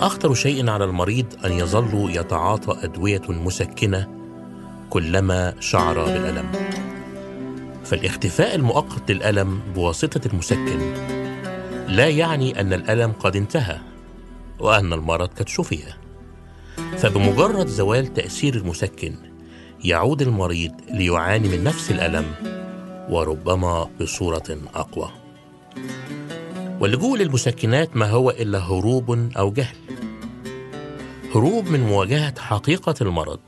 إن 0.00 0.04
أخطر 0.04 0.34
شيء 0.34 0.70
على 0.70 0.84
المريض 0.84 1.26
أن 1.44 1.52
يظل 1.52 2.10
يتعاطى 2.16 2.84
أدوية 2.84 3.22
مسكنة 3.28 4.08
كلما 4.90 5.54
شعر 5.60 6.04
بالألم. 6.04 6.52
فالاختفاء 7.84 8.54
المؤقت 8.54 9.10
للألم 9.10 9.60
بواسطة 9.74 10.20
المسكن 10.28 10.78
لا 11.88 12.08
يعني 12.08 12.60
أن 12.60 12.72
الألم 12.72 13.12
قد 13.12 13.36
انتهى 13.36 13.78
وأن 14.60 14.92
المرض 14.92 15.28
قد 15.28 15.48
شفي. 15.48 15.78
فبمجرد 16.98 17.66
زوال 17.66 18.14
تأثير 18.14 18.54
المسكن 18.54 19.14
يعود 19.84 20.22
المريض 20.22 20.72
ليعاني 20.90 21.48
من 21.48 21.64
نفس 21.64 21.90
الألم 21.90 22.24
وربما 23.10 23.88
بصورة 24.00 24.58
أقوى. 24.74 25.10
واللجوء 26.80 27.18
للمسكنات 27.18 27.96
ما 27.96 28.10
هو 28.10 28.30
إلا 28.30 28.58
هروب 28.58 29.30
أو 29.36 29.52
جهل. 29.52 29.76
هروب 31.34 31.68
من 31.68 31.80
مواجهة 31.80 32.40
حقيقة 32.40 32.94
المرض 33.00 33.40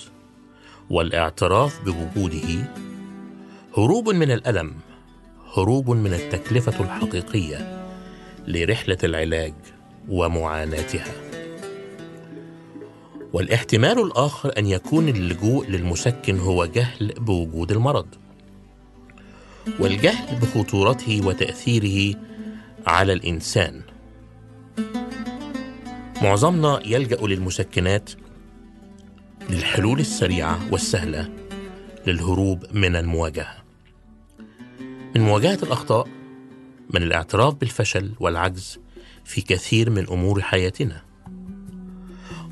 والاعتراف 0.91 1.81
بوجوده. 1.85 2.73
هروب 3.79 4.09
من 4.09 4.31
الألم 4.31 4.75
هروب 5.57 5.91
من 5.91 6.13
التكلفة 6.15 6.85
الحقيقية 6.85 7.87
لرحلة 8.49 8.99
العلاج 9.05 9.55
ومعاناتها. 10.09 11.13
والاحتمال 13.33 13.99
الآخر 13.99 14.53
أن 14.59 14.67
يكون 14.67 15.09
اللجوء 15.09 15.67
للمسكن 15.67 16.39
هو 16.39 16.65
جهل 16.65 17.13
بوجود 17.19 17.73
المرض. 17.73 18.07
والجهل 19.81 20.39
بخطورته 20.41 21.27
وتأثيره 21.27 22.19
على 22.87 23.13
الإنسان. 23.13 23.83
معظمنا 26.23 26.81
يلجأ 26.85 27.27
للمسكنات 27.27 28.11
للحلول 29.51 30.01
السريعة 30.01 30.73
والسهلة 30.73 31.29
للهروب 32.07 32.65
من 32.73 32.97
المواجهة. 32.97 33.55
من 35.17 35.23
مواجهة 35.23 35.59
الأخطاء 35.63 36.09
من 36.95 37.03
الاعتراف 37.03 37.55
بالفشل 37.55 38.13
والعجز 38.21 38.79
في 39.25 39.41
كثير 39.41 39.91
من 39.91 40.09
أمور 40.09 40.43
حياتنا. 40.43 41.03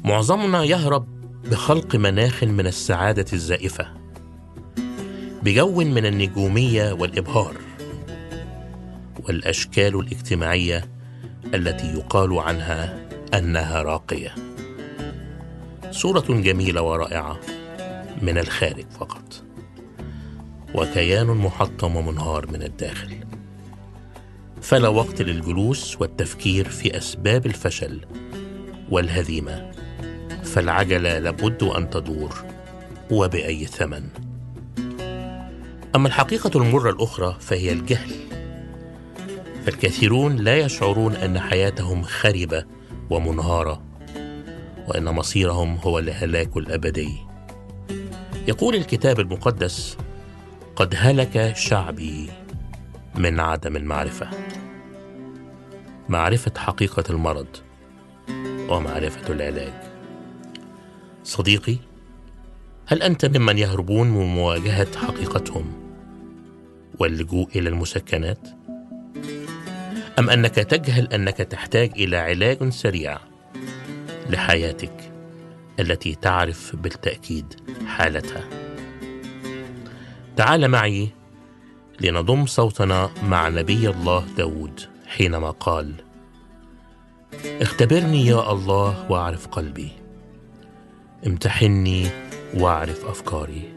معظمنا 0.04 0.64
يهرب 0.64 1.06
بخلق 1.44 1.97
مناخ 1.97 2.44
من 2.44 2.66
السعادة 2.66 3.26
الزائفة 3.32 3.88
بجو 5.42 5.84
من 5.84 6.06
النجومية 6.06 6.92
والإبهار. 6.92 7.69
والأشكال 9.26 10.00
الاجتماعية 10.00 10.84
التي 11.54 11.86
يقال 11.86 12.38
عنها 12.38 13.08
أنها 13.34 13.82
راقية. 13.82 14.34
صورة 15.91 16.25
جميلة 16.28 16.82
ورائعة 16.82 17.41
من 18.22 18.38
الخارج 18.38 18.86
فقط. 19.00 19.42
وكيان 20.75 21.26
محطم 21.26 21.97
ومنهار 21.97 22.47
من 22.47 22.62
الداخل. 22.62 23.16
فلا 24.62 24.88
وقت 24.88 25.22
للجلوس 25.22 26.00
والتفكير 26.00 26.69
في 26.69 26.97
أسباب 26.97 27.47
الفشل 27.47 28.00
والهزيمة. 28.91 29.70
فالعجلة 30.42 31.19
لابد 31.19 31.62
أن 31.62 31.91
تدور 31.91 32.44
وبأي 33.10 33.66
ثمن. 33.66 34.09
أما 35.97 36.09
الحقيقة 36.09 36.62
المرة 36.62 36.91
الأخرى 36.91 37.36
فهي 37.41 37.72
الجهل. 37.72 38.10
فالكثيرون 39.65 40.37
لا 40.37 40.59
يشعرون 40.59 41.15
أن 41.15 41.41
حياتهم 41.41 42.03
خربة 42.03 42.65
ومنهارة 43.10 43.83
وأن 44.89 45.04
مصيرهم 45.04 45.77
هو 45.77 45.98
الهلاك 45.98 46.57
الأبدي. 46.57 47.10
يقول 48.48 48.74
الكتاب 48.74 49.21
المقدس 49.21 49.97
قد 50.77 50.95
هلك 50.97 51.53
شعبي 51.57 52.30
من 53.15 53.41
عدم 53.41 53.77
المعرفة. 53.77 54.30
معرفة 56.09 56.53
حقيقة 56.56 57.04
المرض 57.10 57.47
ومعرفة 58.68 59.33
العلاج. 59.33 59.72
صديقي 61.24 61.77
هل 62.86 63.03
أنت 63.03 63.36
ممن 63.36 63.59
يهربون 63.59 64.10
من 64.10 64.27
مواجهة 64.27 64.98
حقيقتهم 64.98 65.72
واللجوء 66.98 67.48
إلى 67.56 67.68
المسكنات؟ 67.68 68.48
أم 70.20 70.30
أنك 70.30 70.54
تجهل 70.54 71.06
أنك 71.12 71.36
تحتاج 71.36 71.90
إلى 71.96 72.16
علاج 72.16 72.68
سريع 72.68 73.18
لحياتك 74.30 75.12
التي 75.80 76.14
تعرف 76.14 76.76
بالتأكيد 76.76 77.54
حالتها؟ 77.86 78.44
تعال 80.36 80.68
معي 80.68 81.08
لنضم 82.00 82.46
صوتنا 82.46 83.10
مع 83.22 83.48
نبي 83.48 83.88
الله 83.88 84.24
داود 84.36 84.80
حينما 85.06 85.50
قال 85.50 85.94
اختبرني 87.44 88.26
يا 88.26 88.52
الله 88.52 89.10
واعرف 89.10 89.46
قلبي. 89.46 89.90
امتحني 91.26 92.06
واعرف 92.54 93.04
أفكاري. 93.06 93.72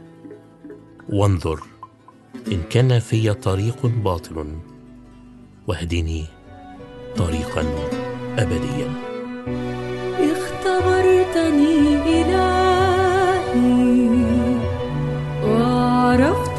وانظر 1.10 1.60
إن 2.48 2.64
كان 2.70 3.00
في 3.00 3.34
طريق 3.34 3.86
باطل 3.86 4.58
واهدني 5.68 6.26
طريقا 7.18 7.64
ابديا. 8.38 8.90
اختبرتني 10.20 11.76
إلهي 12.22 14.10
وعرفت 15.48 16.53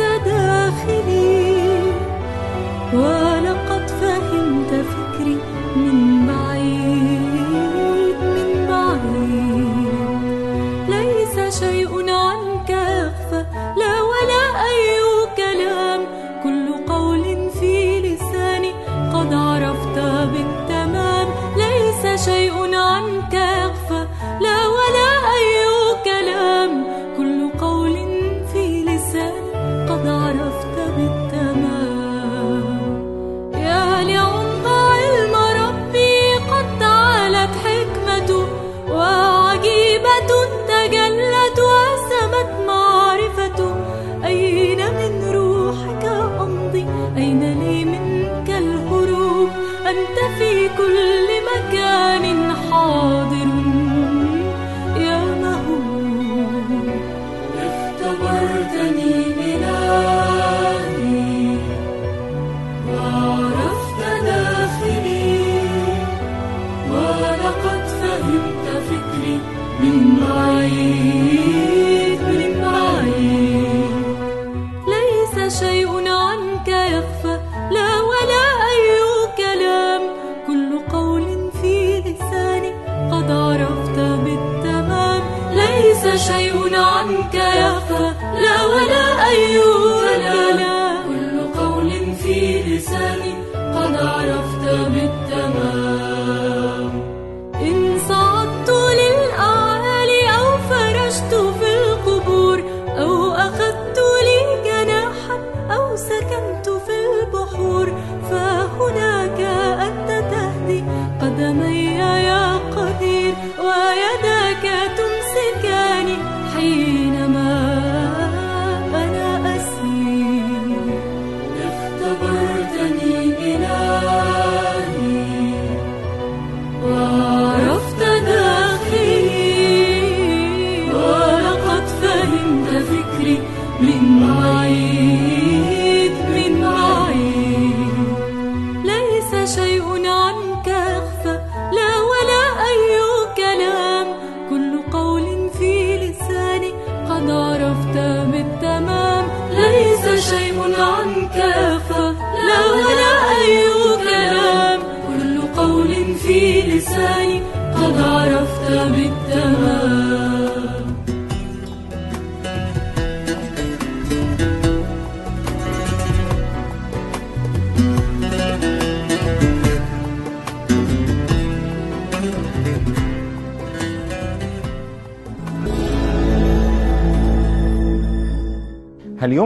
adamı 111.34 111.74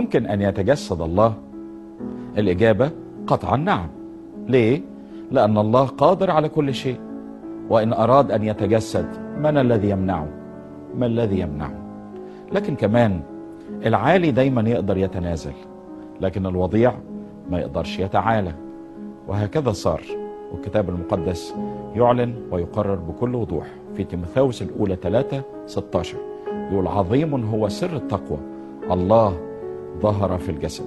يمكن 0.08 0.26
أن 0.26 0.42
يتجسد 0.42 1.00
الله؟ 1.00 1.34
الإجابة 2.38 2.90
قطعا 3.26 3.56
نعم 3.56 3.88
ليه؟ 4.46 4.82
لأن 5.30 5.58
الله 5.58 5.84
قادر 5.86 6.30
على 6.30 6.48
كل 6.48 6.74
شيء 6.74 7.00
وإن 7.70 7.92
أراد 7.92 8.30
أن 8.32 8.44
يتجسد 8.44 9.06
من 9.38 9.58
الذي 9.58 9.90
يمنعه؟ 9.90 10.28
ما 10.96 11.06
الذي 11.06 11.40
يمنعه؟ 11.40 11.72
لكن 12.52 12.74
كمان 12.76 13.20
العالي 13.86 14.30
دايما 14.30 14.70
يقدر 14.70 14.96
يتنازل 14.96 15.52
لكن 16.20 16.46
الوضيع 16.46 16.92
ما 17.50 17.58
يقدرش 17.58 17.98
يتعالى 17.98 18.52
وهكذا 19.28 19.72
صار 19.72 20.02
والكتاب 20.52 20.88
المقدس 20.88 21.54
يعلن 21.94 22.34
ويقرر 22.50 22.94
بكل 22.94 23.34
وضوح 23.34 23.66
في 23.96 24.04
تيموثاوس 24.04 24.62
الأولى 24.62 24.96
3 24.96 25.42
16 25.66 26.18
يقول 26.72 26.86
عظيم 26.86 27.44
هو 27.44 27.68
سر 27.68 27.96
التقوى 27.96 28.38
الله 28.90 29.47
ظهر 30.02 30.38
في 30.38 30.48
الجسد. 30.48 30.84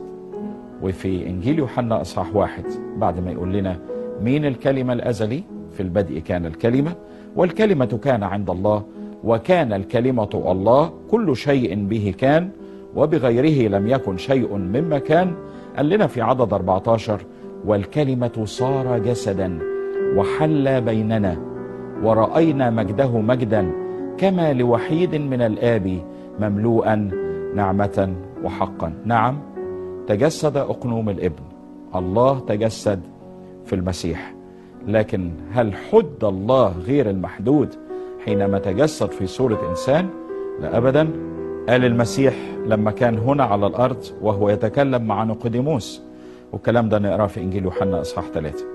وفي 0.84 1.28
إنجيل 1.28 1.60
يوحنا 1.60 2.02
أصحاح 2.02 2.36
واحد 2.36 2.64
بعد 2.98 3.20
ما 3.20 3.32
يقول 3.32 3.54
لنا 3.54 3.78
مين 4.22 4.46
الكلمة 4.46 4.94
الأزلي؟ 4.94 5.44
في 5.72 5.84
البدء 5.84 6.20
كان 6.20 6.46
الكلمة 6.46 6.92
والكلمة 7.36 8.00
كان 8.04 8.24
عند 8.24 8.50
الله 8.50 8.84
وكان 9.24 9.74
الكلمة 9.74 10.30
الله 10.34 10.92
كل 11.12 11.36
شيء 11.36 11.86
به 11.86 12.14
كان 12.18 12.50
وبغيره 12.96 13.70
لم 13.78 13.88
يكن 13.88 14.18
شيء 14.18 14.56
مما 14.58 15.00
كان. 15.00 15.34
قال 15.78 15.90
لنا 15.90 16.08
في 16.08 16.22
عدد 16.22 16.54
14 16.54 17.22
والكلمة 17.66 18.42
صار 18.46 18.98
جسدا 18.98 19.60
وحل 20.16 20.82
بيننا 20.82 21.38
ورأينا 22.04 22.70
مجده 22.70 23.20
مجدا 23.20 23.72
كما 24.18 24.54
لوحيد 24.54 25.16
من 25.16 25.42
الآب 25.42 25.98
مملوءا 26.40 27.10
نعمة 27.56 28.14
وحقا. 28.44 28.94
نعم 29.06 29.40
تجسد 30.08 30.58
أقنوم 30.58 31.10
الإبن. 31.10 31.44
الله 31.96 32.40
تجسد 32.40 33.02
في 33.66 33.76
المسيح. 33.76 34.36
لكن 34.88 35.32
هل 35.52 35.74
حد 35.74 36.24
الله 36.24 36.74
غير 36.80 37.10
المحدود 37.10 37.70
حينما 38.26 38.60
تجسد 38.60 39.12
في 39.12 39.28
صورة 39.28 39.70
إنسان؟ 39.70 40.10
لا 40.60 40.78
أبدا. 40.78 41.10
قال 41.70 41.86
المسيح 41.86 42.34
لما 42.66 42.92
كان 42.92 43.18
هنا 43.18 43.44
على 43.44 43.68
الأرض 43.68 44.06
وهو 44.22 44.50
يتكلم 44.50 45.08
مع 45.08 45.24
نيقوديموس 45.24 46.02
والكلام 46.54 46.90
ده 46.90 47.00
نقرأه 47.00 47.28
في 47.28 47.42
إنجيل 47.42 47.64
يوحنا 47.64 48.02
إصحاح 48.02 48.26
ثلاثة. 48.34 48.66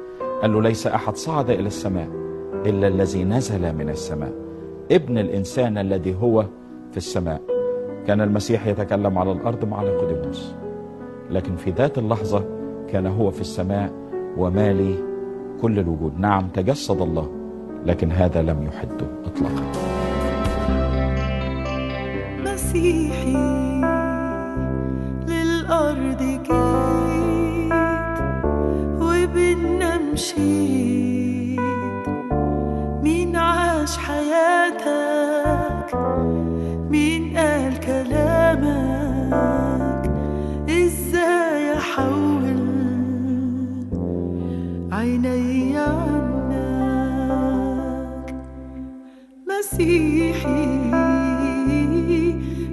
قال 0.42 0.52
له 0.52 0.62
ليس 0.62 0.86
أحد 0.86 1.16
صعد 1.16 1.50
إلى 1.50 1.66
السماء 1.66 2.08
إلا 2.66 2.88
الذي 2.88 3.24
نزل 3.24 3.74
من 3.74 3.88
السماء. 3.90 4.32
ابن 4.92 5.18
الإنسان 5.18 5.78
الذي 5.78 6.16
هو 6.22 6.42
في 6.90 6.96
السماء. 6.96 7.55
كان 8.06 8.20
المسيح 8.20 8.66
يتكلم 8.66 9.18
على 9.18 9.32
الأرض 9.32 9.64
مع 9.64 9.82
نيقوديموس. 9.82 10.54
لكن 11.30 11.56
في 11.56 11.70
ذات 11.70 11.98
اللحظة 11.98 12.44
كان 12.88 13.06
هو 13.06 13.30
في 13.30 13.40
السماء 13.40 13.92
ومالي 14.36 14.94
كل 15.62 15.78
الوجود. 15.78 16.18
نعم 16.18 16.48
تجسد 16.48 17.00
الله 17.00 17.30
لكن 17.86 18.12
هذا 18.12 18.42
لم 18.42 18.62
يحده 18.62 19.06
اطلاقا. 19.24 19.72
مسيحي 22.44 23.36
للأرض 25.28 26.22
جيت 26.22 27.72
وبينا 29.00 29.98
مشيت 30.12 31.25
مسيحي 49.66 50.66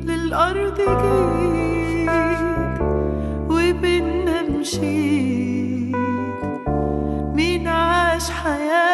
للأرض 0.06 0.78
جيت 0.78 2.10
وبينا 3.50 4.42
مشيت 4.42 5.96
مين 7.36 7.68
عاش 7.68 8.30
حياتك 8.30 8.93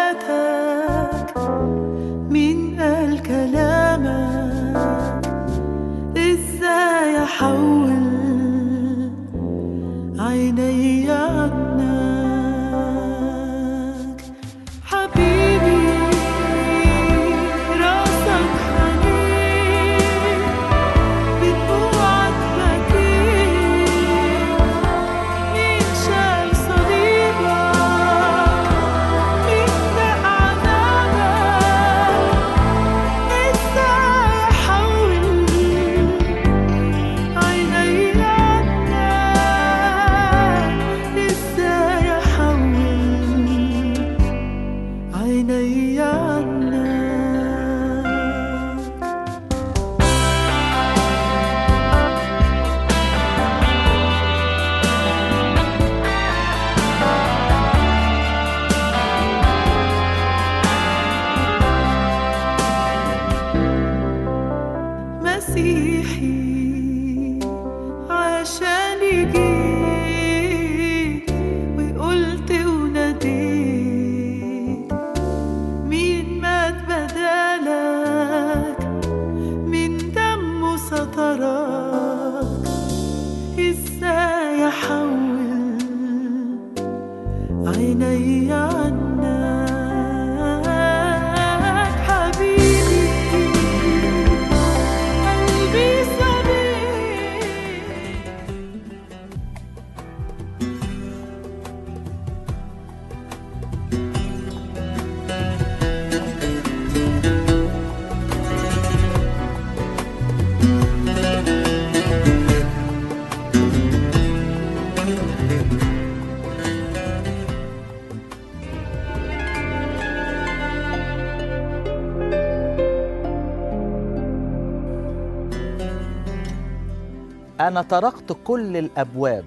أنا 127.59 127.81
طرقت 127.81 128.37
كل 128.43 128.77
الأبواب 128.77 129.45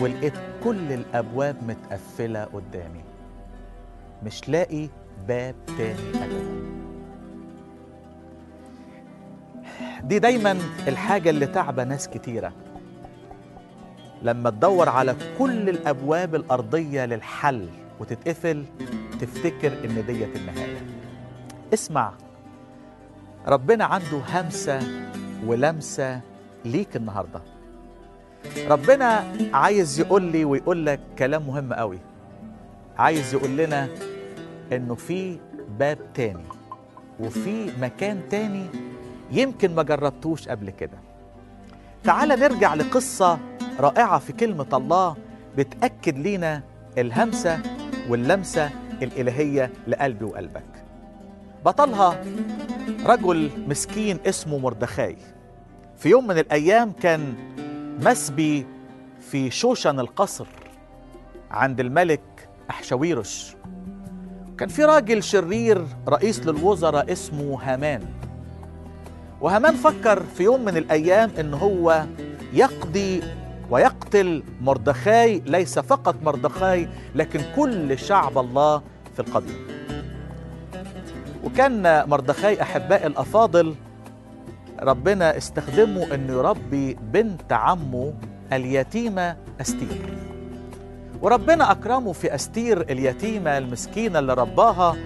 ولقيت 0.00 0.32
كل 0.64 0.92
الأبواب 0.92 1.56
متقفلة 1.68 2.44
قدامي. 2.44 3.04
مش 4.22 4.48
لاقي 4.48 4.88
باب 5.28 5.54
تاني 5.78 6.24
أبدا. 6.24 6.85
دي 10.06 10.18
دايما 10.18 10.58
الحاجة 10.88 11.30
اللي 11.30 11.46
تعبى 11.46 11.84
ناس 11.84 12.08
كتيرة. 12.08 12.52
لما 14.22 14.50
تدور 14.50 14.88
على 14.88 15.16
كل 15.38 15.68
الأبواب 15.68 16.34
الأرضية 16.34 17.04
للحل 17.04 17.68
وتتقفل 18.00 18.64
تفتكر 19.20 19.72
إن 19.84 20.04
ديت 20.06 20.36
النهاية. 20.36 20.76
اسمع 21.74 22.12
ربنا 23.46 23.84
عنده 23.84 24.20
همسة 24.34 24.80
ولمسة 25.46 26.20
ليك 26.64 26.96
النهاردة. 26.96 27.40
ربنا 28.68 29.24
عايز 29.52 30.00
يقول 30.00 30.22
لي 30.22 30.44
ويقول 30.44 30.86
لك 30.86 31.00
كلام 31.18 31.46
مهم 31.46 31.72
قوي. 31.72 31.98
عايز 32.98 33.34
يقول 33.34 33.56
لنا 33.56 33.88
إنه 34.72 34.94
في 34.94 35.38
باب 35.78 35.98
تاني 36.14 36.44
وفي 37.20 37.70
مكان 37.80 38.20
تاني 38.30 38.66
يمكن 39.30 39.74
ما 39.74 39.82
جربتوش 39.82 40.48
قبل 40.48 40.70
كده. 40.70 40.98
تعال 42.04 42.28
نرجع 42.28 42.74
لقصة 42.74 43.38
رائعة 43.80 44.18
في 44.18 44.32
كلمة 44.32 44.66
الله 44.72 45.16
بتأكد 45.56 46.18
لينا 46.18 46.62
الهمسة 46.98 47.58
واللمسة 48.08 48.70
الإلهية 49.02 49.70
لقلبي 49.86 50.24
وقلبك. 50.24 50.84
بطلها 51.64 52.24
رجل 53.06 53.50
مسكين 53.68 54.18
اسمه 54.26 54.58
مردخاي. 54.58 55.16
في 55.96 56.08
يوم 56.08 56.26
من 56.26 56.38
الأيام 56.38 56.92
كان 56.92 57.34
مسبي 58.00 58.66
في 59.20 59.50
شوشن 59.50 60.00
القصر 60.00 60.46
عند 61.50 61.80
الملك 61.80 62.48
أحشويرش 62.70 63.56
كان 64.58 64.68
في 64.68 64.84
راجل 64.84 65.22
شرير 65.22 65.86
رئيس 66.08 66.46
للوزراء 66.46 67.12
اسمه 67.12 67.58
هامان. 67.62 68.04
وهامان 69.40 69.74
فكر 69.74 70.22
في 70.22 70.42
يوم 70.42 70.64
من 70.64 70.76
الأيام 70.76 71.30
إن 71.40 71.54
هو 71.54 72.04
يقضي 72.52 73.22
ويقتل 73.70 74.42
مردخاي 74.62 75.42
ليس 75.46 75.78
فقط 75.78 76.14
مردخاي 76.22 76.88
لكن 77.14 77.40
كل 77.56 77.98
شعب 77.98 78.38
الله 78.38 78.82
في 79.14 79.20
القديم 79.20 79.66
وكان 81.44 82.08
مردخاي 82.08 82.62
أحباء 82.62 83.06
الأفاضل 83.06 83.74
ربنا 84.82 85.36
استخدمه 85.36 86.14
انه 86.14 86.32
يربي 86.32 86.96
بنت 87.12 87.52
عمه 87.52 88.14
اليتيمة 88.52 89.36
أستير. 89.60 90.16
وربنا 91.22 91.70
أكرمه 91.70 92.12
في 92.12 92.34
أستير 92.34 92.80
اليتيمة 92.80 93.58
المسكينة 93.58 94.18
اللي 94.18 94.34
رباها 94.34 94.96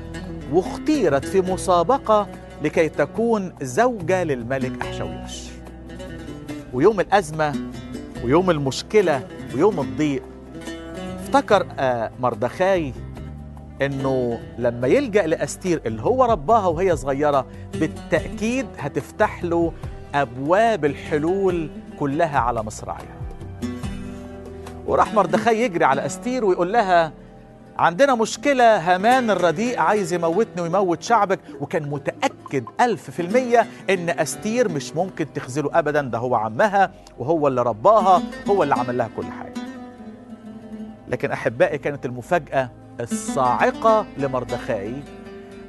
واختيرت 0.52 1.24
في 1.24 1.40
مسابقة 1.40 2.26
لكي 2.62 2.88
تكون 2.88 3.52
زوجة 3.62 4.24
للملك 4.24 4.82
احشويرش 4.82 5.50
ويوم 6.72 7.00
الأزمة 7.00 7.52
ويوم 8.24 8.50
المشكلة 8.50 9.26
ويوم 9.54 9.80
الضيق. 9.80 10.22
افتكر 11.20 11.66
آه، 11.78 12.10
مردخاي 12.20 12.92
إنه 13.82 14.40
لما 14.58 14.88
يلجأ 14.88 15.26
لأستير 15.26 15.80
اللي 15.86 16.02
هو 16.02 16.24
رباها 16.24 16.66
وهي 16.66 16.96
صغيرة 16.96 17.46
بالتأكيد 17.74 18.66
هتفتح 18.78 19.44
له 19.44 19.72
أبواب 20.14 20.84
الحلول 20.84 21.70
كلها 21.98 22.38
على 22.38 22.62
مصراعيها. 22.62 23.20
وراح 24.86 25.14
مردخاي 25.14 25.60
يجري 25.62 25.84
على 25.84 26.06
أستير 26.06 26.44
ويقول 26.44 26.72
لها 26.72 27.12
عندنا 27.80 28.14
مشكلة 28.14 28.76
هامان 28.76 29.30
الرديء 29.30 29.78
عايز 29.78 30.12
يموتني 30.12 30.62
ويموت 30.62 31.02
شعبك 31.02 31.40
وكان 31.60 31.90
متأكد 31.90 32.64
ألف 32.80 33.10
في 33.10 33.22
المية 33.22 33.66
إن 33.90 34.10
أستير 34.10 34.68
مش 34.68 34.96
ممكن 34.96 35.32
تخذله 35.32 35.70
أبدا 35.78 36.02
ده 36.02 36.18
هو 36.18 36.34
عمها 36.34 36.90
وهو 37.18 37.48
اللي 37.48 37.62
رباها 37.62 38.22
هو 38.48 38.62
اللي 38.62 38.74
عمل 38.74 38.98
لها 38.98 39.08
كل 39.16 39.24
حاجة. 39.24 39.54
لكن 41.08 41.30
أحبائي 41.30 41.78
كانت 41.78 42.06
المفاجأة 42.06 42.70
الصاعقة 43.00 44.06
لمردخاي 44.18 44.94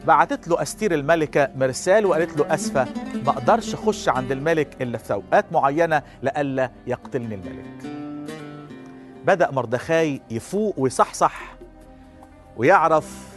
بعتت 0.08 0.48
له 0.48 0.62
أستير 0.62 0.94
الملكة 0.94 1.50
مرسال 1.56 2.06
وقالت 2.06 2.38
له 2.38 2.54
أسفة 2.54 2.88
ما 3.26 3.30
أقدرش 3.30 3.74
أخش 3.74 4.10
عند 4.10 4.32
الملك 4.32 4.82
إلا 4.82 4.98
في 4.98 5.14
أوقات 5.14 5.46
معينة 5.52 6.02
لئلا 6.24 6.72
يقتلني 6.88 7.36
الملك. 7.36 7.92
بدأ 9.26 9.52
مردخاي 9.52 10.22
يفوق 10.32 10.74
ويصحصح. 10.78 11.61
ويعرف 12.62 13.28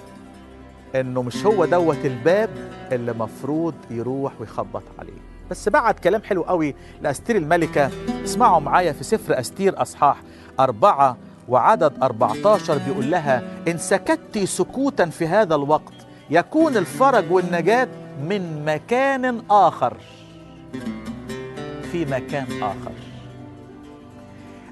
إنه 0.95 1.23
مش 1.23 1.47
هو 1.47 1.64
دوت 1.64 2.04
الباب 2.04 2.50
اللي 2.93 3.12
مفروض 3.12 3.75
يروح 3.90 4.33
ويخبط 4.40 4.83
عليه. 4.99 5.21
بس 5.50 5.69
بعد 5.69 5.95
كلام 5.95 6.23
حلو 6.23 6.43
قوي 6.43 6.75
لأستير 7.02 7.37
الملكة 7.37 7.90
اسمعوا 8.25 8.61
معايا 8.61 8.93
في 8.93 9.04
سفر 9.04 9.40
أستير 9.40 9.83
أصحاح 9.83 10.16
أربعة 10.61 11.16
وعدد 11.49 11.93
14 12.02 12.78
بيقول 12.78 13.11
لها 13.11 13.43
إن 13.69 13.78
سكت 13.78 14.38
سكوتا 14.45 15.07
في 15.07 15.26
هذا 15.26 15.54
الوقت 15.54 15.95
يكون 16.31 16.76
الفرج 16.76 17.25
والنجاة 17.33 17.88
من 18.28 18.64
مكان 18.64 19.43
آخر. 19.50 19.97
في 21.93 22.04
مكان 22.04 22.47
آخر. 22.62 22.93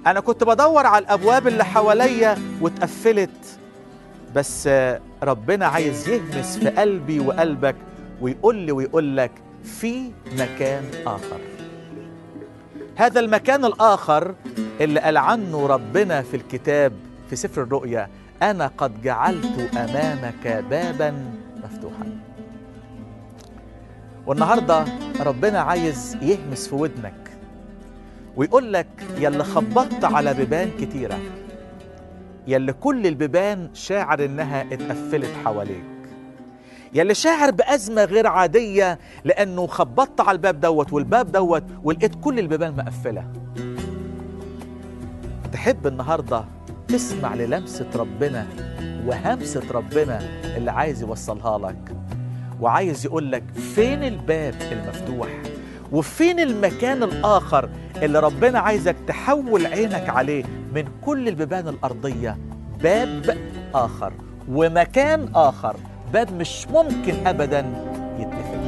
أنا 0.07 0.21
كنت 0.21 0.45
بدور 0.45 0.87
على 0.87 1.03
الأبواب 1.05 1.47
اللي 1.47 1.65
حواليا 1.65 2.39
واتقفلت. 2.61 3.59
بس 4.35 4.69
ربنا 5.23 5.67
عايز 5.67 6.09
يهمس 6.09 6.59
في 6.59 6.69
قلبي 6.69 7.21
وقلبك 7.21 7.77
ويقول 8.21 8.57
لي 8.57 8.73
ويقول 8.73 9.17
لك 9.17 9.31
في 9.65 10.11
مكان 10.39 10.85
آخر. 11.07 11.41
هذا 12.97 13.21
المكان 13.21 13.65
الآخر 13.65 14.35
اللي 14.81 15.01
قال 15.01 15.17
عنه 15.17 15.67
ربنا 15.67 16.23
في 16.23 16.37
الكتاب 16.37 16.93
في 17.31 17.37
سفر 17.37 17.63
الرؤيا 17.63 18.09
أنا 18.43 18.71
قد 18.79 19.03
جعلت 19.03 19.77
أمامك 19.77 20.65
بابا 20.71 21.15
مفتوحا. 21.65 22.07
والنهاردة 24.27 24.85
ربنا 25.21 25.59
عايز 25.61 26.17
يهمس 26.23 26.69
في 26.69 26.75
ودنك 26.75 27.31
ويقول 28.37 28.73
لك 28.73 28.87
يلي 29.19 29.45
خبطت 29.45 30.05
على 30.05 30.35
بيبان 30.35 30.71
كتيرة 30.81 31.19
يلي 32.47 32.73
كل 32.73 33.07
البيبان 33.07 33.71
شاعر 33.75 34.25
إنها 34.25 34.63
اتقفلت 34.63 35.31
حواليك. 35.45 35.85
يلي 36.95 37.15
شاعر 37.15 37.51
بأزمة 37.51 38.05
غير 38.05 38.27
عادية 38.27 38.99
لأنه 39.25 39.67
خبطت 39.67 40.21
على 40.21 40.37
الباب 40.37 40.61
دوت 40.61 40.93
والباب 40.93 41.33
دوت 41.33 41.65
ولقيت 41.83 42.15
كل 42.15 42.39
البيبان 42.39 42.77
مقفلة. 42.77 43.25
تحب 45.53 45.87
النهاردة 45.87 46.45
تسمع 46.89 47.35
للمسة 47.35 47.91
ربنا 47.97 48.47
وهمسة 49.07 49.63
ربنا 49.71 50.21
اللي 50.57 50.71
عايز 50.71 51.03
يوصلها 51.03 51.59
لك. 51.59 51.97
وعايز 52.61 53.07
يقول 53.07 53.33
لك 53.33 53.45
فين 53.75 54.03
الباب 54.03 54.55
المفتوح؟ 54.73 55.29
وفين 55.93 56.41
المكان 56.41 57.03
الآخر 57.03 57.69
اللي 58.03 58.21
ربنا 58.21 58.59
عايزك 58.59 58.97
تحول 59.07 59.67
عينك 59.67 60.09
عليه 60.09 60.45
من 60.75 60.85
كل 61.05 61.29
البيبان 61.29 61.69
الأرضية 61.69 62.39
باب 62.83 63.37
آخر 63.75 64.13
ومكان 64.49 65.29
آخر 65.35 65.77
باب 66.13 66.33
مش 66.33 66.67
ممكن 66.69 67.27
أبدا 67.27 67.59
يتقفل. 68.19 68.63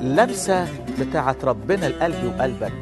لمسة 0.00 0.66
بتاعت 1.00 1.44
ربنا 1.44 1.86
لقلبي 1.86 2.26
وقلبك. 2.26 2.72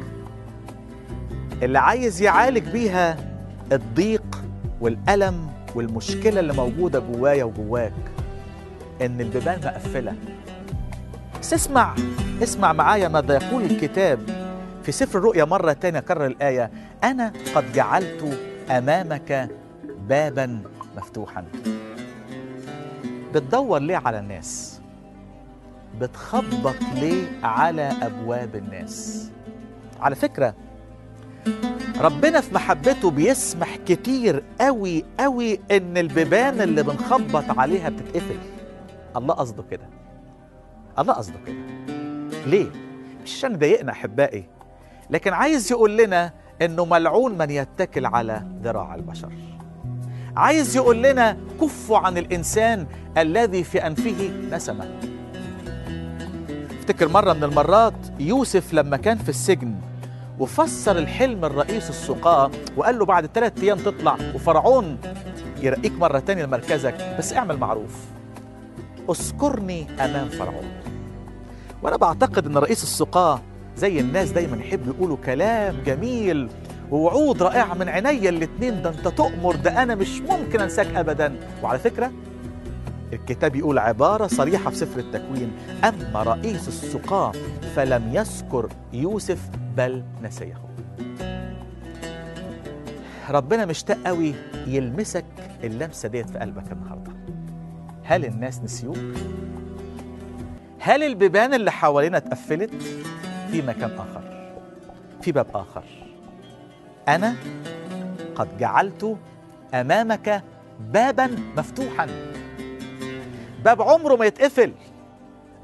اللي 1.61 1.79
عايز 1.79 2.21
يعالج 2.21 2.69
بيها 2.69 3.17
الضيق 3.71 4.43
والألم 4.81 5.49
والمشكلة 5.75 6.39
اللي 6.39 6.53
موجودة 6.53 6.99
جوايا 6.99 7.43
وجواك 7.43 7.93
إن 9.01 9.21
البيبان 9.21 9.59
مقفلة. 9.59 10.15
بس 11.41 11.53
اسمع 11.53 11.95
اسمع 12.43 12.73
معايا 12.73 13.07
ماذا 13.07 13.33
يقول 13.33 13.63
الكتاب 13.63 14.19
في 14.83 14.91
سفر 14.91 15.19
الرؤيا 15.19 15.45
مرة 15.45 15.73
تانية 15.73 15.99
كرر 15.99 16.25
الآية. 16.25 16.71
أنا 17.03 17.33
قد 17.55 17.73
جعلت 17.73 18.39
أمامك 18.69 19.49
بابا 20.09 20.61
مفتوحا. 20.97 21.45
بتدور 23.33 23.79
ليه 23.79 23.97
على 23.97 24.19
الناس؟ 24.19 24.81
بتخبط 26.01 26.75
ليه 26.95 27.23
على 27.43 27.91
أبواب 28.01 28.55
الناس؟ 28.55 29.29
على 30.01 30.15
فكرة 30.15 30.55
ربنا 32.01 32.41
في 32.41 32.55
محبته 32.55 33.11
بيسمح 33.11 33.75
كتير 33.75 34.43
قوي 34.61 35.05
قوي 35.19 35.59
إن 35.71 35.97
البيبان 35.97 36.61
اللي 36.61 36.83
بنخبط 36.83 37.59
عليها 37.59 37.89
بتتقفل. 37.89 38.37
الله 39.17 39.33
قصده 39.33 39.63
كده. 39.71 39.85
الله 40.99 41.13
قصده 41.13 41.39
كده. 41.47 41.55
ليه؟ 42.45 42.65
مش 43.23 43.33
عشان 43.33 43.53
يضايقنا 43.53 43.91
أحبائي 43.91 44.45
لكن 45.09 45.33
عايز 45.33 45.71
يقول 45.71 45.97
لنا 45.97 46.33
إنه 46.61 46.85
ملعون 46.85 47.37
من 47.37 47.49
يتكل 47.49 48.05
على 48.05 48.43
ذراع 48.63 48.95
البشر. 48.95 49.31
عايز 50.37 50.75
يقول 50.75 51.03
لنا 51.03 51.37
كفوا 51.61 51.97
عن 51.97 52.17
الإنسان 52.17 52.85
الذي 53.17 53.63
في 53.63 53.87
أنفه 53.87 54.31
نسمة. 54.51 54.99
افتكر 56.79 57.07
مرة 57.07 57.33
من 57.33 57.43
المرات 57.43 57.93
يوسف 58.19 58.73
لما 58.73 58.97
كان 58.97 59.17
في 59.17 59.29
السجن 59.29 59.75
وفسر 60.39 60.97
الحلم 60.97 61.45
الرئيس 61.45 61.89
السقاة 61.89 62.51
وقال 62.77 62.99
له 62.99 63.05
بعد 63.05 63.25
ثلاث 63.33 63.63
أيام 63.63 63.77
تطلع 63.77 64.17
وفرعون 64.35 64.97
يرقيك 65.61 65.91
مرة 65.91 66.19
تانية 66.19 66.45
لمركزك 66.45 67.15
بس 67.19 67.33
اعمل 67.33 67.57
معروف. 67.57 68.05
اذكرني 69.09 69.87
أمام 70.05 70.29
فرعون. 70.29 70.67
وأنا 71.83 71.97
بعتقد 71.97 72.45
أن 72.45 72.57
رئيس 72.57 72.83
السقاة 72.83 73.41
زي 73.77 73.99
الناس 73.99 74.31
دايما 74.31 74.57
يحبوا 74.57 74.93
يقولوا 74.93 75.17
كلام 75.25 75.75
جميل 75.85 76.49
ووعود 76.91 77.43
رائعة 77.43 77.73
من 77.73 77.89
عينيا 77.89 78.29
الاتنين. 78.29 78.81
ده 78.81 78.89
أنت 78.89 79.07
تؤمر 79.07 79.55
ده 79.55 79.83
أنا 79.83 79.95
مش 79.95 80.21
ممكن 80.21 80.59
أنساك 80.59 80.95
أبدا. 80.95 81.35
وعلى 81.63 81.79
فكرة 81.79 82.11
الكتاب 83.13 83.55
يقول 83.55 83.79
عبارة 83.79 84.27
صريحة 84.27 84.69
في 84.69 84.75
سفر 84.75 84.99
التكوين. 84.99 85.51
أما 85.83 86.23
رئيس 86.23 86.67
السقاة 86.67 87.31
فلم 87.75 88.09
يذكر 88.13 88.69
يوسف 88.93 89.39
بل 89.79 90.03
نسيه. 90.21 90.61
ربنا 93.29 93.65
مشتاق 93.65 93.97
قوي 94.05 94.33
يلمسك 94.67 95.25
اللمسة 95.63 96.09
ديت 96.09 96.29
في 96.29 96.39
قلبك 96.39 96.71
النهاردة. 96.71 97.11
هل 98.03 98.25
الناس 98.25 98.59
نسيوك؟ 98.61 98.97
هل 100.79 101.03
البيبان 101.03 101.53
اللي 101.53 101.71
حوالينا 101.71 102.17
اتقفلت؟ 102.17 102.73
في 103.51 103.61
مكان 103.61 103.91
آخر. 103.91 104.53
في 105.21 105.31
باب 105.31 105.47
آخر. 105.53 105.83
أنا 107.07 107.35
قد 108.35 108.57
جعلت 108.57 109.17
أمامك 109.73 110.43
بابا 110.79 111.29
مفتوحا. 111.57 112.07
باب 113.65 113.81
عمره 113.81 114.15
ما 114.15 114.25
يتقفل. 114.25 114.71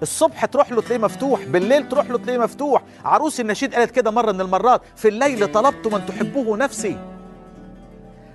الصبح 0.02 0.46
تروح 0.46 0.72
له 0.72 0.82
تلاقيه 0.82 0.98
مفتوح 1.04 1.44
بالليل 1.46 1.90
تروح 1.90 2.10
له 2.10 2.18
تلاقيه 2.18 2.40
مفتوح. 2.40 2.82
عروس 3.06 3.40
النشيد 3.40 3.76
قالت 3.76 3.92
كده 3.92 4.12
مرة 4.12 4.32
من 4.32 4.42
المرات 4.42 4.82
في 4.96 5.08
الليل 5.08 5.52
طلبت 5.52 5.88
من 5.88 6.06
تحبه 6.06 6.58
نفسي. 6.58 6.98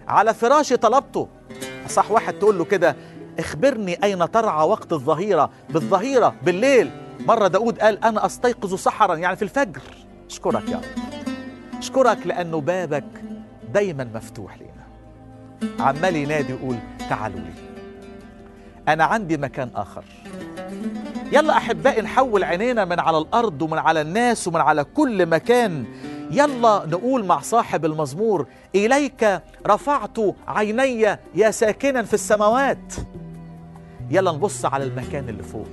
على 0.09 0.35
فراشي 0.35 0.77
طلبته. 0.77 1.29
صح 1.89 2.11
واحد 2.11 2.35
تقول 2.35 2.59
له 2.59 2.65
كده 2.65 2.97
اخبرني 3.39 4.05
أين 4.05 4.31
ترعى 4.31 4.67
وقت 4.69 4.93
الظهيرة؟ 4.93 5.51
بالظهيرة 5.71 6.35
بالليل. 6.43 6.91
مرة 7.27 7.49
داود 7.49 7.79
قال 7.79 8.05
أنا 8.05 8.27
أستيقظ 8.27 8.75
سحرا. 8.75 9.15
يعني 9.15 9.37
في 9.37 9.43
الفجر. 9.43 9.83
أشكرك 10.31 10.69
يا 10.69 10.77
رب. 10.77 10.83
أشكرك 11.79 12.27
لأنه 12.27 12.61
بابك 12.61 13.05
دايما 13.75 14.05
مفتوح 14.15 14.59
لنا 14.59 14.71
عمال 15.81 16.17
ينادي 16.17 16.53
يقول 16.53 16.77
تعالوا 17.11 17.41
لي. 17.41 17.53
أنا 18.89 19.05
عندي 19.05 19.37
مكان 19.37 19.71
آخر. 19.75 20.05
يلا 21.33 21.57
أحبائي 21.57 22.03
نحول 22.03 22.45
عينينا 22.45 22.85
من 22.85 23.01
على 23.01 23.19
الأرض 23.19 23.63
ومن 23.63 23.79
على 23.79 24.01
الناس 24.01 24.49
ومن 24.49 24.61
على 24.61 24.85
كل 24.85 25.27
مكان. 25.27 25.85
يلا 26.31 26.87
نقول 26.87 27.25
مع 27.25 27.41
صاحب 27.41 27.85
المزمور 27.85 28.47
إليك 28.75 29.43
رفعت 29.67 30.19
عيني 30.49 31.17
يا 31.35 31.51
ساكنا 31.51 32.03
في 32.03 32.15
السماوات. 32.15 32.95
يلا 34.11 34.33
نبص 34.33 34.65
على 34.65 34.85
المكان 34.85 35.29
اللي 35.29 35.43
فوق. 35.43 35.69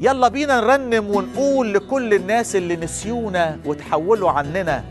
يلا 0.00 0.28
بينا 0.28 0.60
نرنم 0.60 1.10
ونقول 1.10 1.74
لكل 1.74 2.14
الناس 2.14 2.56
اللي 2.56 2.76
نسيونا 2.76 3.58
وتحولوا 3.66 4.30
عننا. 4.30 4.84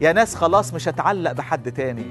يا 0.00 0.12
ناس 0.12 0.34
خلاص 0.34 0.74
مش 0.74 0.88
هتعلق 0.88 1.32
بحد 1.32 1.72
تاني. 1.72 2.06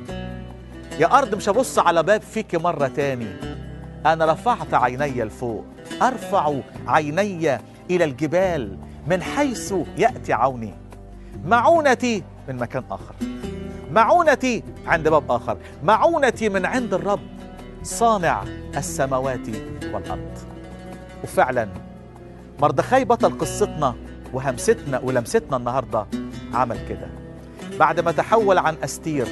يا 1.00 1.18
أرض 1.18 1.36
مش 1.36 1.50
هبص 1.50 1.80
على 1.80 2.04
باب 2.04 2.22
فيك 2.22 2.56
مرة 2.56 2.88
تاني. 2.88 3.57
أنا 4.06 4.26
رفعت 4.26 4.74
عيني 4.74 5.24
لفوق 5.24 5.66
أرفع 6.02 6.54
عيني 6.88 7.58
إلى 7.90 8.04
الجبال 8.04 8.78
من 9.08 9.22
حيث 9.22 9.74
يأتي 9.98 10.34
عوني. 10.34 10.74
معونتي 11.46 12.24
من 12.48 12.56
مكان 12.56 12.84
آخر. 12.92 13.16
معونتي 13.92 14.64
عند 14.86 15.10
باب 15.10 15.32
آخر. 15.32 15.58
معونتي 15.84 16.50
من 16.50 16.66
عند 16.66 16.94
الرب. 16.94 17.20
صانع 17.84 18.44
السماوات 18.78 19.48
والأرض. 19.94 20.38
وفعلا 21.24 21.68
مردخاي 22.62 23.06
بطل 23.06 23.38
قصتنا 23.38 23.96
وهمستنا 24.34 25.00
ولمستنا 25.00 25.58
النهاردة 25.58 26.06
عمل 26.54 26.78
كده. 26.90 27.08
بعد 27.80 28.00
ما 28.00 28.12
تحول 28.12 28.58
عن 28.58 28.76
أستير 28.84 29.28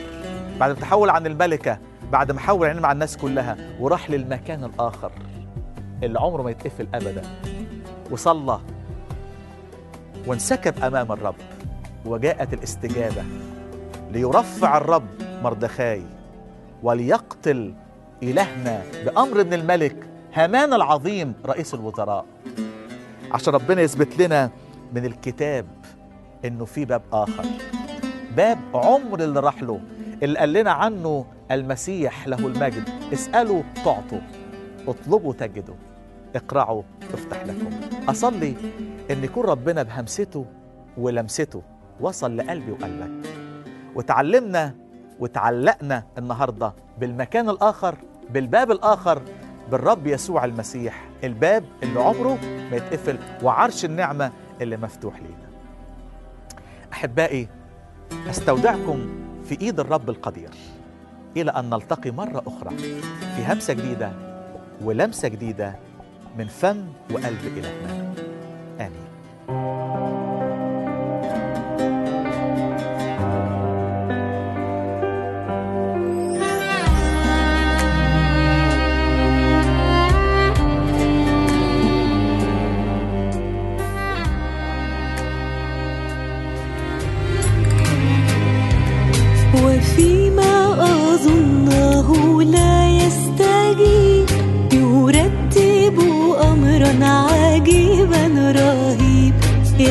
بعد 0.60 0.72
ما 0.72 0.80
تحول 0.80 1.10
عن 1.10 1.26
الملكة 1.26 1.78
بعد 2.12 2.32
ما 2.32 2.40
حول 2.40 2.68
عينيه 2.68 2.82
مع 2.82 2.92
الناس 2.92 3.18
كلها 3.18 3.58
وراح 3.80 4.10
للمكان 4.10 4.64
الآخر 4.64 5.12
اللي 6.04 6.20
عمره 6.20 6.42
ما 6.42 6.52
يتقفل 6.52 6.88
أبدا. 6.94 7.22
وصلى 8.12 8.60
وانسكب 10.28 10.84
أمام 10.84 11.12
الرب 11.12 11.36
وجاءت 12.06 12.54
الاستجابة 12.54 13.24
ليرفع 14.12 14.78
الرب 14.78 15.08
مردخاي 15.44 16.04
وليقتل 16.84 17.74
إلهنا 18.24 18.82
بأمر 19.06 19.44
من 19.44 19.54
الملك 19.54 19.96
هامان 20.34 20.74
العظيم 20.74 21.34
رئيس 21.46 21.74
الوزراء. 21.74 22.26
عشان 23.32 23.54
ربنا 23.54 23.82
يثبت 23.82 24.20
لنا 24.22 24.50
من 24.94 25.06
الكتاب 25.06 25.66
إنه 26.46 26.66
في 26.66 26.86
باب 26.86 27.02
آخر. 27.14 27.46
باب 28.36 28.60
عمر 28.74 29.20
اللي 29.24 29.40
راح 29.40 29.64
له. 29.64 29.80
اللي 30.24 30.40
قال 30.40 30.54
لنا 30.54 30.72
عنه 30.72 31.26
المسيح 31.52 32.28
له 32.28 32.38
المجد. 32.38 32.90
اسألوا 33.14 33.64
تعطوا. 33.86 34.22
اطلبوا 34.88 35.34
تجدوا. 35.34 35.76
اقرعوا 36.36 36.84
تفتح 37.14 37.44
لكم. 37.46 37.70
أصلي 38.10 38.56
إن 39.12 39.24
يكون 39.24 39.46
ربنا 39.46 39.84
بهمسته 39.84 40.46
ولمسته 40.98 41.62
وصل 42.00 42.38
لقلبي 42.38 42.72
وقلبك 42.72 43.30
وتعلمنا 43.96 44.76
وتعلقنا 45.20 46.04
النهارده 46.18 46.74
بالمكان 47.00 47.50
الآخر 47.50 47.96
بالباب 48.30 48.72
الآخر 48.72 49.22
بالرب 49.72 50.08
يسوع 50.08 50.46
المسيح. 50.46 51.10
الباب 51.24 51.64
اللي 51.84 52.00
عمره 52.00 52.38
ما 52.72 52.78
يتقفل 52.78 53.18
وعرش 53.44 53.86
النعمة 53.86 54.32
اللي 54.62 54.78
مفتوح 54.78 55.16
لينا. 55.16 55.50
أحبائي 56.94 57.48
أستودعكم 58.30 59.25
في 59.46 59.62
إيد 59.62 59.80
الرب 59.80 60.10
القدير 60.10 60.50
إلى 61.38 61.52
أن 61.52 61.70
نلتقي 61.70 62.12
مرة 62.12 62.44
أخرى 62.48 62.78
في 63.36 63.54
همسة 63.54 63.74
جديدة 63.74 64.12
ولمسة 64.82 65.28
جديدة 65.28 65.76
من 66.38 66.48
فم 66.48 66.88
وقلب 67.12 67.40
إلهنا. 67.58 68.05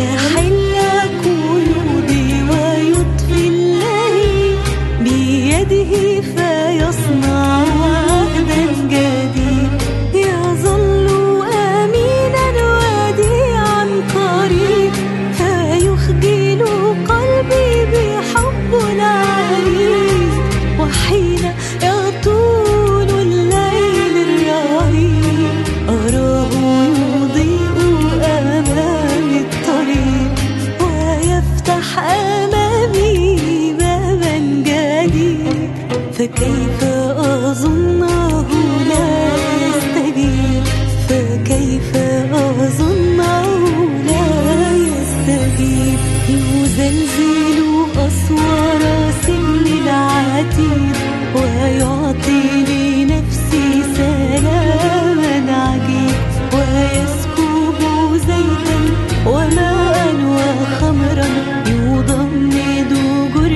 يحل 0.03 0.42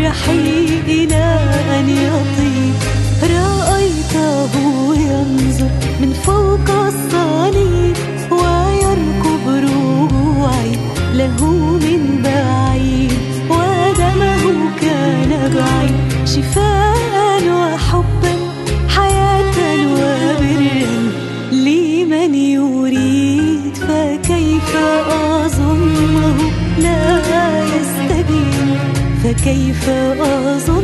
جرحي 0.08 1.47
فكيف 29.47 29.89
أظنه 29.89 30.76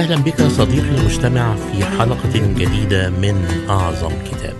أهلا 0.00 0.16
بك 0.16 0.42
صديقي 0.42 0.88
المستمع 0.88 1.56
في 1.56 1.84
حلقة 1.84 2.32
جديدة 2.32 3.10
من 3.10 3.66
أعظم 3.68 4.12
كتاب. 4.24 4.56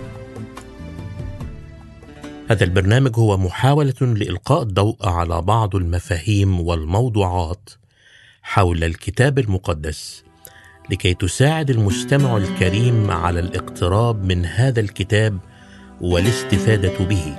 هذا 2.49 2.63
البرنامج 2.63 3.11
هو 3.17 3.37
محاولة 3.37 3.93
لإلقاء 4.01 4.61
الضوء 4.61 4.95
على 5.03 5.41
بعض 5.41 5.75
المفاهيم 5.75 6.59
والموضوعات 6.59 7.69
حول 8.43 8.83
الكتاب 8.83 9.39
المقدس 9.39 10.23
لكي 10.89 11.13
تساعد 11.13 11.69
المستمع 11.69 12.37
الكريم 12.37 13.11
على 13.11 13.39
الاقتراب 13.39 14.23
من 14.25 14.45
هذا 14.45 14.79
الكتاب 14.79 15.39
والاستفادة 16.01 17.05
به. 17.05 17.35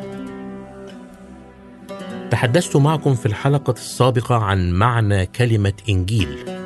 تحدثت 2.30 2.76
معكم 2.76 3.14
في 3.14 3.26
الحلقة 3.26 3.72
السابقة 3.72 4.34
عن 4.34 4.72
معنى 4.72 5.26
كلمة 5.26 5.74
إنجيل. 5.88 6.61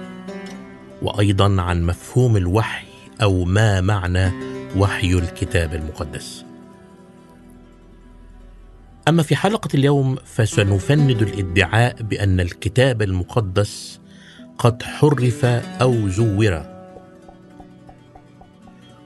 وأيضا 1.03 1.63
عن 1.63 1.83
مفهوم 1.83 2.37
الوحي 2.37 2.87
أو 3.23 3.45
ما 3.45 3.81
معنى 3.81 4.31
وحي 4.77 5.13
الكتاب 5.13 5.75
المقدس. 5.75 6.45
أما 9.09 9.23
في 9.23 9.37
حلقة 9.37 9.69
اليوم 9.75 10.17
فسنفند 10.25 11.23
الادعاء 11.23 12.03
بأن 12.03 12.41
الكتاب 12.41 13.03
المقدس 13.03 14.01
قد 14.59 14.83
حرف 14.83 15.45
أو 15.83 16.09
زور. 16.09 16.63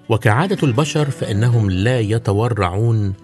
وكعادة 0.08 0.58
البشر 0.62 1.10
فإنهم 1.10 1.70
لا 1.70 2.00
يتورعون 2.00 3.14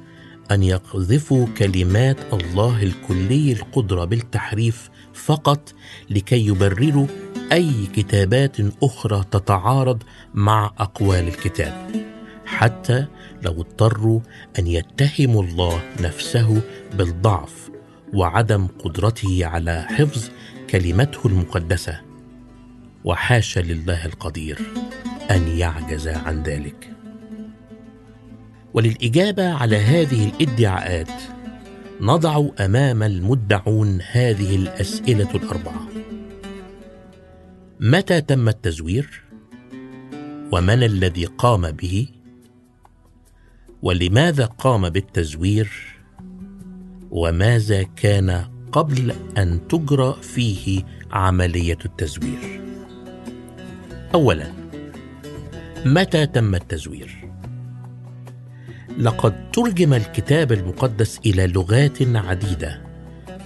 أن 0.50 0.62
يقذفوا 0.62 1.46
كلمات 1.58 2.16
الله 2.32 2.82
الكلي 2.82 3.52
القدرة 3.52 4.04
بالتحريف 4.04 4.90
فقط 5.14 5.72
لكي 6.10 6.46
يبرروا 6.46 7.06
أي 7.52 7.86
كتابات 7.94 8.56
أخرى 8.82 9.24
تتعارض 9.30 10.02
مع 10.34 10.72
أقوال 10.78 11.28
الكتاب 11.28 12.06
حتى 12.46 13.06
لو 13.42 13.52
اضطروا 13.52 14.20
أن 14.58 14.66
يتهموا 14.66 15.42
الله 15.42 15.80
نفسه 16.00 16.62
بالضعف 16.94 17.70
وعدم 18.14 18.66
قدرته 18.66 19.46
على 19.46 19.82
حفظ 19.82 20.30
كلمته 20.70 21.20
المقدسة. 21.26 22.00
وحاشا 23.04 23.60
لله 23.60 24.06
القدير 24.06 24.58
أن 25.30 25.48
يعجز 25.48 26.08
عن 26.08 26.42
ذلك. 26.42 26.92
وللإجابة 28.74 29.52
على 29.52 29.76
هذه 29.76 30.28
الإدعاءات 30.28 31.12
نضع 32.00 32.46
أمام 32.60 33.02
المدعون 33.02 33.98
هذه 34.12 34.56
الأسئلة 34.56 35.30
الأربعة. 35.34 35.95
متى 37.80 38.20
تم 38.20 38.48
التزوير؟ 38.48 39.22
ومن 40.52 40.82
الذي 40.82 41.24
قام 41.24 41.70
به؟ 41.70 42.08
ولماذا 43.82 44.44
قام 44.44 44.88
بالتزوير؟ 44.88 45.70
وماذا 47.10 47.82
كان 47.82 48.44
قبل 48.72 49.14
أن 49.38 49.68
تجرى 49.68 50.16
فيه 50.22 50.82
عملية 51.10 51.78
التزوير؟ 51.84 52.60
اولا 54.14 54.52
متى 55.84 56.26
تم 56.26 56.54
التزوير؟ 56.54 57.30
لقد 58.98 59.50
ترجم 59.50 59.94
الكتاب 59.94 60.52
المقدس 60.52 61.20
إلى 61.26 61.46
لغات 61.46 62.02
عديدة 62.16 62.82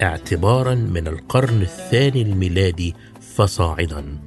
اعتبارا 0.01 0.75
من 0.75 1.07
القرن 1.07 1.61
الثاني 1.61 2.21
الميلادي 2.21 2.95
فصاعدا 3.35 4.17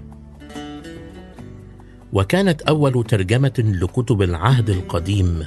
وكانت 2.13 2.63
أول 2.63 3.05
ترجمة 3.05 3.53
لكتب 3.59 4.23
العهد 4.23 4.71
القديم 4.71 5.45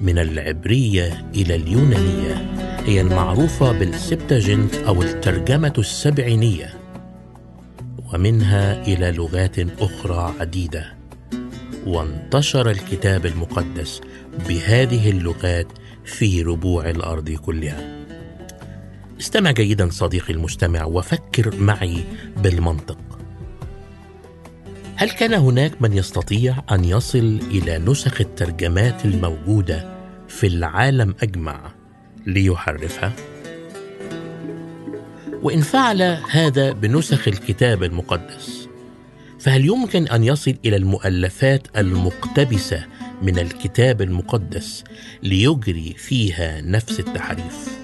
من 0.00 0.18
العبرية 0.18 1.26
إلى 1.34 1.54
اليونانية 1.54 2.54
هي 2.86 3.00
المعروفة 3.00 3.78
بالسبتاجنت 3.78 4.74
أو 4.74 5.02
الترجمة 5.02 5.72
السبعينية 5.78 6.74
ومنها 8.14 8.86
إلى 8.86 9.12
لغات 9.12 9.58
أخرى 9.80 10.34
عديدة. 10.40 10.94
وانتشر 11.86 12.70
الكتاب 12.70 13.26
المقدس 13.26 14.00
بهذه 14.48 15.10
اللغات 15.10 15.66
في 16.04 16.42
ربوع 16.42 16.90
الأرض 16.90 17.30
كلها. 17.30 18.03
استمع 19.20 19.50
جيدا 19.50 19.90
صديقي 19.90 20.32
المستمع 20.32 20.84
وفكر 20.84 21.56
معي 21.56 22.04
بالمنطق. 22.42 22.98
هل 24.96 25.10
كان 25.10 25.34
هناك 25.34 25.82
من 25.82 25.92
يستطيع 25.92 26.56
أن 26.72 26.84
يصل 26.84 27.40
إلى 27.50 27.78
نسخ 27.78 28.20
الترجمات 28.20 29.04
الموجودة 29.04 29.94
في 30.28 30.46
العالم 30.46 31.14
أجمع 31.22 31.72
ليحرفها؟ 32.26 33.12
وإن 35.42 35.60
فعل 35.60 36.02
هذا 36.30 36.72
بنسخ 36.72 37.28
الكتاب 37.28 37.82
المقدس 37.82 38.68
فهل 39.40 39.66
يمكن 39.66 40.08
أن 40.08 40.24
يصل 40.24 40.54
إلى 40.64 40.76
المؤلفات 40.76 41.76
المقتبسة 41.76 42.86
من 43.22 43.38
الكتاب 43.38 44.02
المقدس 44.02 44.84
ليجري 45.22 45.94
فيها 45.98 46.60
نفس 46.60 47.00
التحريف؟ 47.00 47.83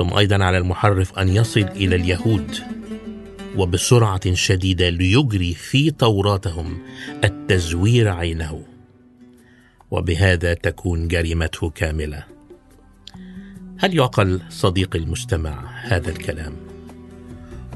ثم 0.00 0.14
أيضا 0.14 0.44
على 0.44 0.58
المحرف 0.58 1.18
أن 1.18 1.28
يصل 1.28 1.60
إلى 1.60 1.96
اليهود 1.96 2.56
وبسرعة 3.56 4.34
شديدة 4.34 4.88
ليجري 4.88 5.54
في 5.54 5.90
توراتهم 5.90 6.78
التزوير 7.24 8.08
عينه. 8.08 8.62
وبهذا 9.90 10.54
تكون 10.54 11.08
جريمته 11.08 11.70
كاملة. 11.70 12.24
هل 13.78 13.96
يعقل 13.96 14.40
صديقي 14.48 14.98
المستمع 14.98 15.70
هذا 15.82 16.10
الكلام؟ 16.10 16.52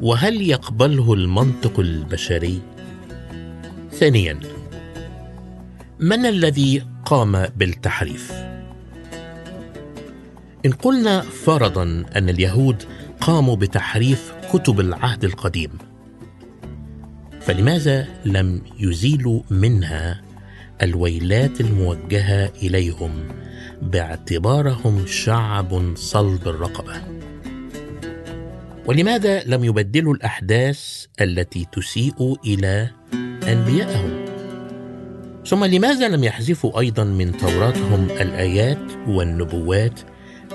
وهل 0.02 0.42
يقبله 0.42 1.14
المنطق 1.14 1.80
البشري؟ 1.80 2.60
ثانيا 3.92 4.40
من 6.00 6.26
الذي 6.26 6.86
قام 7.04 7.46
بالتحريف؟ 7.56 8.53
إن 10.66 10.72
قلنا 10.72 11.20
فرضا 11.20 11.82
أن 12.16 12.28
اليهود 12.28 12.82
قاموا 13.20 13.56
بتحريف 13.56 14.32
كتب 14.52 14.80
العهد 14.80 15.24
القديم 15.24 15.70
فلماذا 17.40 18.06
لم 18.24 18.62
يزيلوا 18.78 19.42
منها 19.50 20.22
الويلات 20.82 21.60
الموجهة 21.60 22.52
إليهم 22.62 23.28
باعتبارهم 23.82 25.06
شعب 25.06 25.96
صلب 25.96 26.48
الرقبة؟ 26.48 27.02
ولماذا 28.86 29.44
لم 29.44 29.64
يبدلوا 29.64 30.14
الأحداث 30.14 31.06
التي 31.20 31.66
تسيء 31.72 32.36
إلى 32.46 32.90
انبيائهم 33.48 34.24
ثم 35.46 35.64
لماذا 35.64 36.08
لم 36.08 36.24
يحذفوا 36.24 36.80
أيضا 36.80 37.04
من 37.04 37.36
توراتهم 37.36 38.04
الآيات 38.10 38.92
والنبوات 39.08 40.00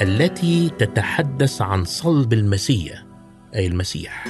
التي 0.01 0.69
تتحدث 0.69 1.61
عن 1.61 1.85
صلب 1.85 2.33
المسيح 2.33 3.03
أي 3.55 3.67
المسيح 3.67 4.25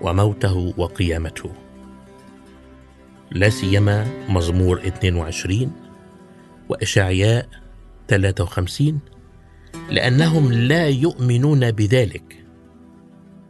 وموته 0.00 0.74
وقيامته. 0.76 1.50
لا 3.30 3.48
سيما 3.48 4.06
مزمور 4.28 4.80
22 4.86 5.72
وإشعياء 6.68 7.48
53 8.08 9.00
لأنهم 9.90 10.52
لا 10.52 10.88
يؤمنون 10.88 11.70
بذلك 11.70 12.44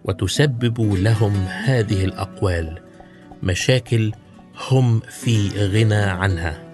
وتسبب 0.05 0.81
لهم 0.81 1.33
هذه 1.47 2.05
الأقوال 2.05 2.79
مشاكل 3.43 4.13
هم 4.71 5.01
في 5.01 5.49
غنى 5.49 5.95
عنها 5.95 6.69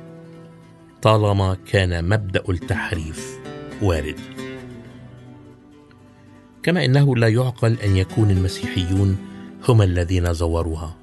طالما 1.03 1.57
كان 1.67 2.09
مبدأ 2.09 2.43
التحريف. 2.49 3.44
وارد. 3.83 4.21
كما 6.63 6.85
إنه 6.85 7.17
لا 7.17 7.29
يعقل 7.29 7.77
أن 7.81 7.97
يكون 7.97 8.31
المسيحيون 8.31 9.17
هم 9.69 9.83
الذين 9.83 10.33
زوروها. 10.33 10.97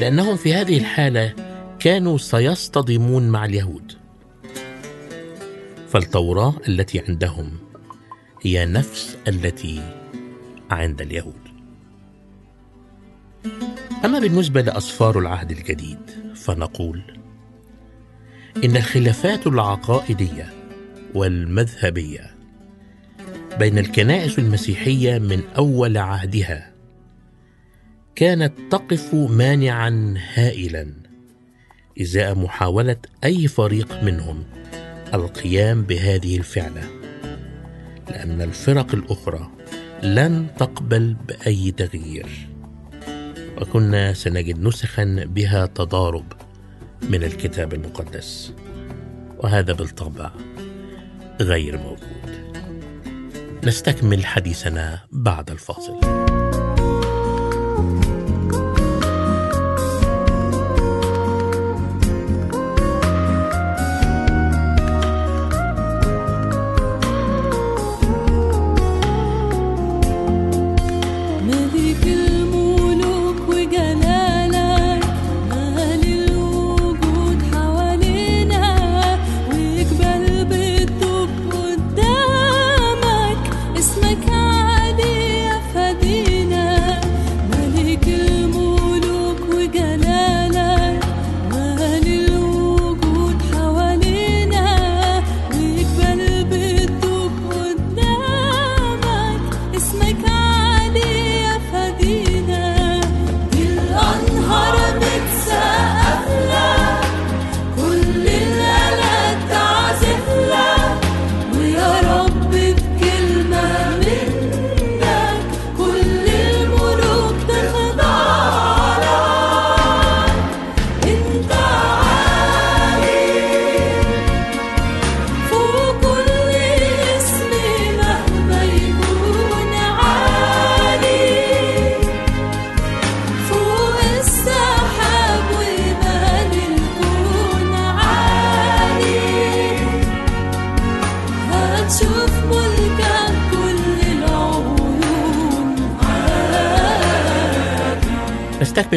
لأنهم 0.00 0.36
في 0.36 0.54
هذه 0.54 0.78
الحالة 0.78 1.34
كانوا 1.78 2.18
سيصطدمون 2.18 3.28
مع 3.28 3.44
اليهود. 3.44 3.92
فالتوراة 5.88 6.54
التي 6.68 7.00
عندهم 7.08 7.50
هي 8.42 8.66
نفس 8.66 9.18
التي 9.28 9.96
عند 10.70 11.00
اليهود. 11.00 11.42
أما 14.04 14.18
بالنسبة 14.18 14.60
لأسفار 14.60 15.18
العهد 15.18 15.50
الجديد 15.50 15.98
فنقول 16.34 17.02
إن 18.64 18.76
الخلافات 18.76 19.46
العقائدية 19.46 20.61
والمذهبية. 21.14 22.34
بين 23.58 23.78
الكنائس 23.78 24.38
المسيحية 24.38 25.18
من 25.18 25.42
أول 25.56 25.96
عهدها 25.98 26.72
كانت 28.14 28.52
تقف 28.70 29.14
مانعا 29.14 30.14
هائلا 30.34 30.92
إزاء 32.00 32.34
محاولة 32.34 32.96
أي 33.24 33.48
فريق 33.48 34.02
منهم 34.02 34.44
القيام 35.14 35.82
بهذه 35.82 36.36
الفعلة 36.36 36.82
لأن 38.10 38.42
الفرق 38.42 38.94
الأخرى 38.94 39.50
لن 40.02 40.46
تقبل 40.58 41.16
بأي 41.28 41.70
تغيير. 41.70 42.48
وكنا 43.60 44.12
سنجد 44.12 44.60
نسخا 44.60 45.24
بها 45.26 45.66
تضارب 45.66 46.32
من 47.02 47.24
الكتاب 47.24 47.74
المقدس 47.74 48.52
وهذا 49.38 49.72
بالطبع 49.72 50.30
غير 51.42 51.78
موجود. 51.78 52.42
نستكمل 53.64 54.26
حديثنا 54.26 54.98
بعد 55.12 55.50
الفاصل. 55.50 56.21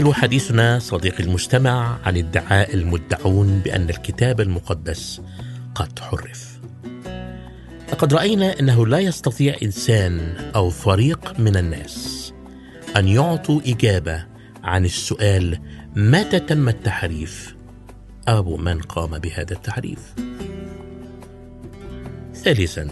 نستكمل 0.05 0.21
حديثنا 0.21 0.79
صديقي 0.79 1.23
المستمع 1.23 1.97
عن 2.05 2.17
ادعاء 2.17 2.73
المدعون 2.73 3.59
بأن 3.59 3.89
الكتاب 3.89 4.41
المقدس 4.41 5.21
قد 5.75 5.99
حرف. 5.99 6.59
لقد 7.91 8.13
رأينا 8.13 8.59
إنه 8.59 8.87
لا 8.87 8.99
يستطيع 8.99 9.55
إنسان 9.63 10.35
أو 10.55 10.69
فريق 10.69 11.39
من 11.39 11.57
الناس 11.57 12.33
أن 12.97 13.07
يعطوا 13.07 13.61
إجابة 13.65 14.25
عن 14.63 14.85
السؤال 14.85 15.59
متى 15.95 16.39
تم 16.39 16.69
التحريف 16.69 17.55
أو 18.27 18.57
من 18.57 18.81
قام 18.81 19.19
بهذا 19.19 19.53
التحريف. 19.53 20.13
ثالثا 22.33 22.87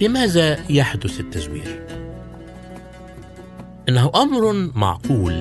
لماذا 0.00 0.58
يحدث 0.70 1.20
التزوير؟ 1.20 2.01
إنه 3.88 4.10
أمر 4.14 4.70
معقول 4.74 5.32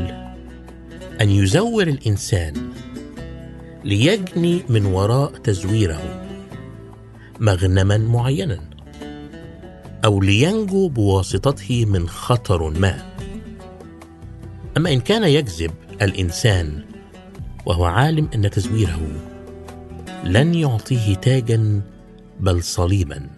أن 1.22 1.30
يزور 1.30 1.88
الإنسان 1.88 2.54
ليجني 3.86 4.64
من 4.70 4.86
وراء 4.86 5.32
تزويره 5.32 6.28
مغنما 7.40 7.98
معينا 7.98 8.60
أو 10.06 10.22
لينجو 10.22 10.90
بواسطته 10.90 11.86
من 11.86 12.10
خطر 12.10 12.70
ما. 12.70 13.14
أما 14.78 14.94
إن 14.94 15.00
كان 15.00 15.24
يكذب 15.24 15.72
الإنسان 16.02 16.86
وهو 17.66 17.86
عالم 17.86 18.30
إن 18.36 18.50
تزويره 18.50 19.02
لن 20.24 20.56
يعطيه 20.56 21.16
تاجا 21.16 21.82
بل 22.40 22.64
صليبا 22.64 23.30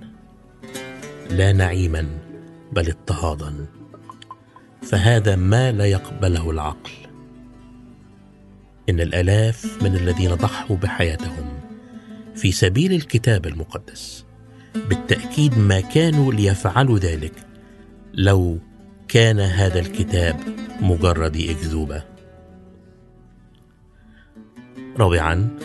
لا 1.30 1.54
نعيما 1.54 2.08
بل 2.72 2.90
اضطهادا. 2.90 3.66
فهذا 4.86 5.36
ما 5.36 5.72
لا 5.72 5.86
يقبله 5.86 6.52
العقل. 6.52 6.92
إن 8.90 9.00
الآلاف 9.00 9.84
من 9.84 9.96
الذين 9.96 10.34
ضحوا 10.34 10.76
بحياتهم 10.76 11.60
في 12.36 12.52
سبيل 12.52 12.94
الكتاب 12.94 13.46
المقدس 13.46 14.26
بالتأكيد 14.76 15.58
ما 15.58 15.80
كانوا 15.82 16.34
ليفعلوا 16.34 17.00
ذلك 17.00 17.34
لو 18.14 18.60
كان 19.08 19.40
هذا 19.40 19.80
الكتاب 19.80 20.40
مجرد 20.82 21.38
أكذوبة. 21.38 22.04
رابعا 24.98 25.58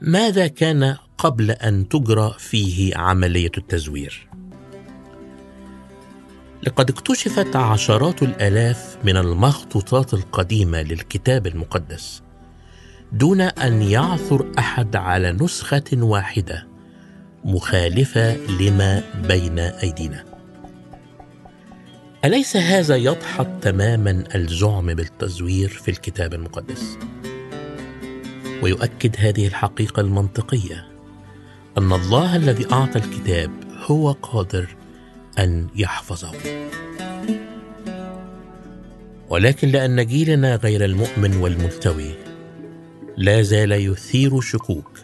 ماذا 0.00 0.46
كان 0.46 0.96
قبل 1.18 1.50
أن 1.50 1.88
تجرى 1.88 2.34
فيه 2.38 2.96
عملية 2.96 3.50
التزوير؟ 3.58 4.31
لقد 6.66 6.90
اكتشفت 6.90 7.56
عشرات 7.56 8.22
الآلاف 8.22 8.96
من 9.04 9.16
المخطوطات 9.16 10.14
القديمة 10.14 10.82
للكتاب 10.82 11.46
المقدس 11.46 12.22
دون 13.12 13.40
أن 13.40 13.82
يعثر 13.82 14.52
أحد 14.58 14.96
على 14.96 15.32
نسخة 15.32 15.84
واحدة 15.92 16.66
مخالفة 17.44 18.36
لما 18.36 19.02
بين 19.28 19.58
أيدينا. 19.58 20.24
أليس 22.24 22.56
هذا 22.56 22.96
يدحض 22.96 23.60
تماما 23.60 24.24
الزعم 24.34 24.94
بالتزوير 24.94 25.68
في 25.68 25.90
الكتاب 25.90 26.34
المقدس؟ 26.34 26.98
ويؤكد 28.62 29.16
هذه 29.18 29.46
الحقيقة 29.46 30.00
المنطقية 30.00 30.86
أن 31.78 31.92
الله 31.92 32.36
الذي 32.36 32.72
أعطى 32.72 32.98
الكتاب 32.98 33.50
هو 33.86 34.12
قادر 34.12 34.81
أن 35.38 35.68
يحفظه. 35.74 36.32
ولكن 39.28 39.68
لأن 39.68 40.06
جيلنا 40.06 40.56
غير 40.56 40.84
المؤمن 40.84 41.36
والملتوي 41.36 42.14
لا 43.16 43.42
زال 43.42 43.72
يثير 43.72 44.40
شكوك 44.40 44.98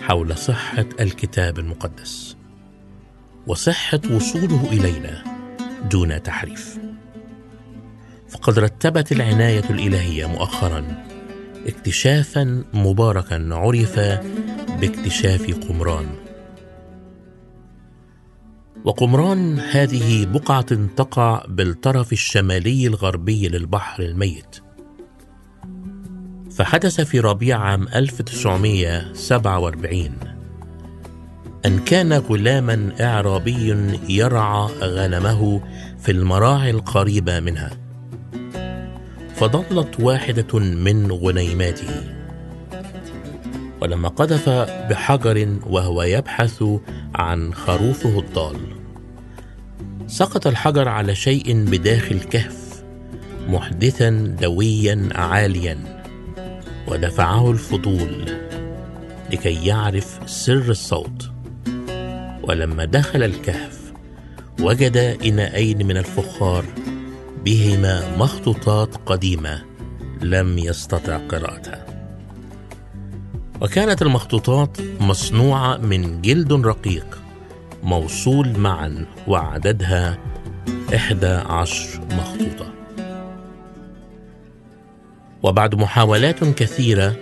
حول 0.00 0.36
صحة 0.36 0.86
الكتاب 1.00 1.58
المقدس 1.58 2.36
وصحة 3.46 4.00
وصوله 4.10 4.68
إلينا 4.72 5.24
دون 5.90 6.22
تحريف. 6.22 6.78
فقد 8.28 8.58
رتبت 8.58 9.12
العناية 9.12 9.64
الإلهية 9.70 10.26
مؤخرا 10.26 11.04
اكتشافا 11.66 12.64
مباركا 12.74 13.48
عرف 13.52 13.98
باكتشاف 14.80 15.68
قمران. 15.68 16.21
وقمران 18.84 19.58
هذه 19.58 20.26
بقعة 20.26 20.86
تقع 20.96 21.44
بالطرف 21.48 22.12
الشمالي 22.12 22.86
الغربي 22.86 23.48
للبحر 23.48 24.02
الميت. 24.02 24.56
فحدث 26.50 27.00
في 27.00 27.20
ربيع 27.20 27.58
عام 27.58 27.88
1947 27.88 30.10
أن 31.66 31.78
كان 31.78 32.12
غلاما 32.12 32.92
إعرابي 33.00 33.76
يرعى 34.08 34.68
غنمه 34.80 35.60
في 35.98 36.12
المراعي 36.12 36.70
القريبة 36.70 37.40
منها. 37.40 37.70
فضلت 39.34 40.00
واحدة 40.00 40.58
من 40.58 41.12
غنيماته. 41.12 41.90
ولما 43.80 44.08
قذف 44.08 44.48
بحجر 44.90 45.56
وهو 45.66 46.02
يبحث 46.02 46.64
عن 47.14 47.54
خروفه 47.54 48.18
الضال. 48.18 48.71
سقط 50.12 50.46
الحجر 50.46 50.88
على 50.88 51.14
شيء 51.14 51.64
بداخل 51.64 52.20
كهف 52.20 52.84
محدثا 53.48 54.10
دويا 54.40 55.08
عاليا 55.14 56.04
ودفعه 56.88 57.50
الفضول 57.50 58.24
لكي 59.30 59.66
يعرف 59.66 60.20
سر 60.26 60.70
الصوت. 60.70 61.30
ولما 62.42 62.84
دخل 62.84 63.22
الكهف 63.22 63.92
وجد 64.60 64.96
إناءين 65.24 65.86
من 65.86 65.96
الفخار 65.96 66.64
بهما 67.44 68.16
مخطوطات 68.16 68.96
قديمة 69.06 69.62
لم 70.22 70.58
يستطع 70.58 71.16
قراءتها. 71.16 71.86
وكانت 73.60 74.02
المخطوطات 74.02 74.76
مصنوعة 75.00 75.76
من 75.76 76.22
جلد 76.22 76.52
رقيق 76.52 77.21
موصول 77.82 78.58
معا 78.58 79.06
وعددها 79.28 80.18
إحدى 80.94 81.26
عشر 81.26 82.00
مخطوطة. 82.10 82.72
وبعد 85.42 85.74
محاولات 85.74 86.44
كثيرة 86.44 87.16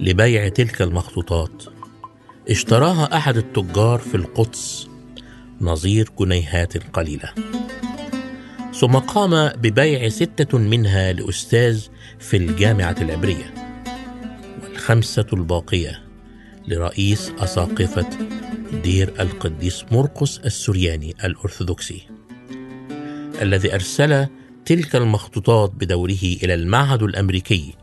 لبيع 0.00 0.48
تلك 0.48 0.82
المخطوطات 0.82 1.62
اشتراها 2.50 3.16
أحد 3.16 3.36
التجار 3.36 3.98
في 3.98 4.14
القدس 4.14 4.88
نظير 5.60 6.10
جنيهات 6.20 6.92
قليلة. 6.92 7.28
ثم 8.80 8.92
قام 8.92 9.48
ببيع 9.48 10.08
ستة 10.08 10.58
منها 10.58 11.12
لأستاذ 11.12 11.86
في 12.18 12.36
الجامعة 12.36 12.96
العبرية 13.00 13.54
والخمسة 14.62 15.26
الباقية. 15.32 16.03
لرئيس 16.68 17.32
أساقفة 17.38 18.06
دير 18.82 19.14
القديس 19.20 19.84
مرقس 19.92 20.38
السرياني 20.38 21.14
الأرثوذكسي 21.24 22.02
الذي 23.42 23.74
أرسل 23.74 24.26
تلك 24.64 24.96
المخطوطات 24.96 25.70
بدوره 25.70 26.22
إلى 26.42 26.54
المعهد 26.54 27.02
الأمريكي 27.02 27.74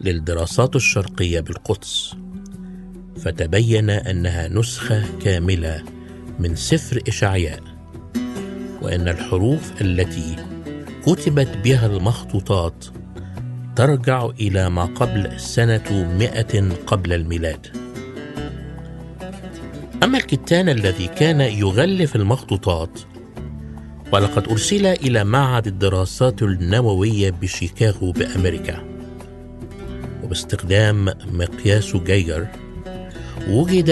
للدراسات 0.00 0.76
الشرقية 0.76 1.40
بالقدس 1.40 2.14
فتبين 3.16 3.90
أنها 3.90 4.48
نسخة 4.48 5.04
كاملة 5.24 5.82
من 6.38 6.56
سفر 6.56 7.02
إشعياء 7.08 7.60
وأن 8.82 9.08
الحروف 9.08 9.82
التي 9.82 10.36
كتبت 11.06 11.56
بها 11.64 11.86
المخطوطات 11.86 12.84
ترجع 13.76 14.26
إلى 14.40 14.70
ما 14.70 14.84
قبل 14.84 15.40
سنة 15.40 16.14
مئة 16.18 16.72
قبل 16.86 17.12
الميلاد. 17.12 17.87
أما 20.02 20.18
الكتان 20.18 20.68
الذي 20.68 21.06
كان 21.06 21.40
يغلف 21.40 22.16
المخطوطات 22.16 23.00
ولقد 24.12 24.48
أرسل 24.48 24.86
إلى 24.86 25.24
معهد 25.24 25.66
الدراسات 25.66 26.42
النووية 26.42 27.30
بشيكاغو 27.30 28.12
بأمريكا. 28.12 28.84
وباستخدام 30.24 31.08
مقياس 31.32 31.96
جيجر 31.96 32.46
وجد 33.48 33.90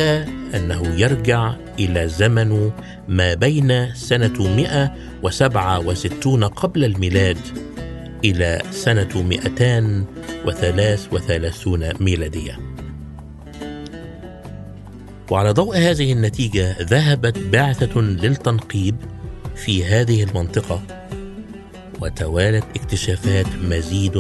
أنه 0.55 1.01
يرجع 1.01 1.55
إلى 1.79 2.09
زمن 2.09 2.71
ما 3.09 3.35
بين 3.35 3.95
سنة 3.95 4.57
167 4.57 6.45
قبل 6.45 6.85
الميلاد 6.85 7.39
إلى 8.25 8.63
سنة 8.71 9.23
233 9.23 11.93
ميلادية. 12.01 12.76
وعلى 15.31 15.51
ضوء 15.51 15.77
هذه 15.77 16.13
النتيجة 16.13 16.77
ذهبت 16.83 17.39
بعثة 17.39 18.01
للتنقيب 18.01 18.97
في 19.57 19.85
هذه 19.85 20.23
المنطقة 20.23 20.83
وتوالت 22.01 22.65
اكتشافات 22.77 23.47
مزيد 23.63 24.19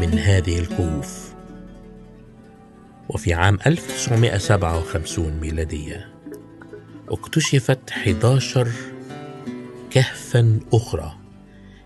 من 0.00 0.18
هذه 0.18 0.58
الكهوف 0.58 1.32
وفي 3.08 3.34
عام 3.34 3.58
1957 3.66 5.32
ميلادية 5.40 6.08
اكتشفت 7.08 7.90
11 7.90 8.68
كهفا 9.90 10.60
أخرى 10.72 11.12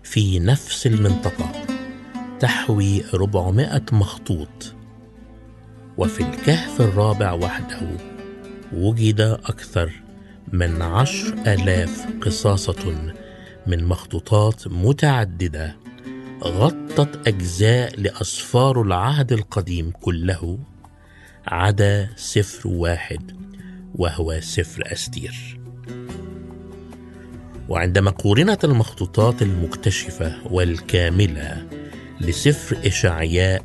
في 0.03 0.39
نفس 0.39 0.87
المنطقة 0.87 1.51
تحوي 2.39 3.03
400 3.13 3.81
مخطوط 3.91 4.73
وفي 5.97 6.23
الكهف 6.23 6.81
الرابع 6.81 7.33
وحده 7.33 8.16
وجد 8.73 9.21
أكثر 9.21 9.91
من 10.53 10.81
عشر 10.81 11.33
آلاف 11.33 12.05
قصاصة 12.21 13.13
من 13.67 13.83
مخطوطات 13.83 14.67
متعددة 14.67 15.75
غطت 16.43 17.27
أجزاء 17.27 17.99
لأسفار 17.99 18.81
العهد 18.81 19.31
القديم 19.31 19.91
كله 20.01 20.59
عدا 21.47 22.09
سفر 22.15 22.67
واحد 22.67 23.31
وهو 23.95 24.39
سفر 24.41 24.83
أستير. 24.85 25.59
وعندما 27.69 28.11
قورنت 28.11 28.65
المخطوطات 28.65 29.41
المكتشفة 29.41 30.35
والكاملة 30.51 31.67
لسفر 32.21 32.87
إشعياء 32.87 33.63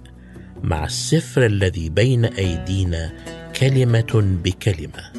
مع 0.63 0.85
السفر 0.85 1.47
الذي 1.47 1.89
بين 1.89 2.25
أيدينا 2.25 3.13
كلمة 3.61 4.39
بكلمة. 4.45 5.13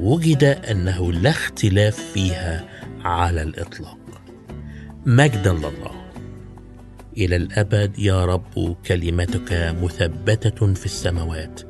وجد 0.00 0.44
أنه 0.44 1.12
لا 1.12 1.30
اختلاف 1.30 2.12
فيها 2.14 2.64
على 3.04 3.42
الإطلاق. 3.42 3.98
مجدا 5.06 5.52
لله. 5.52 6.10
إلى 7.16 7.36
الأبد 7.36 7.98
يا 7.98 8.24
رب 8.24 8.76
كلمتك 8.86 9.76
مثبتة 9.82 10.74
في 10.74 10.86
السماوات. 10.86 11.60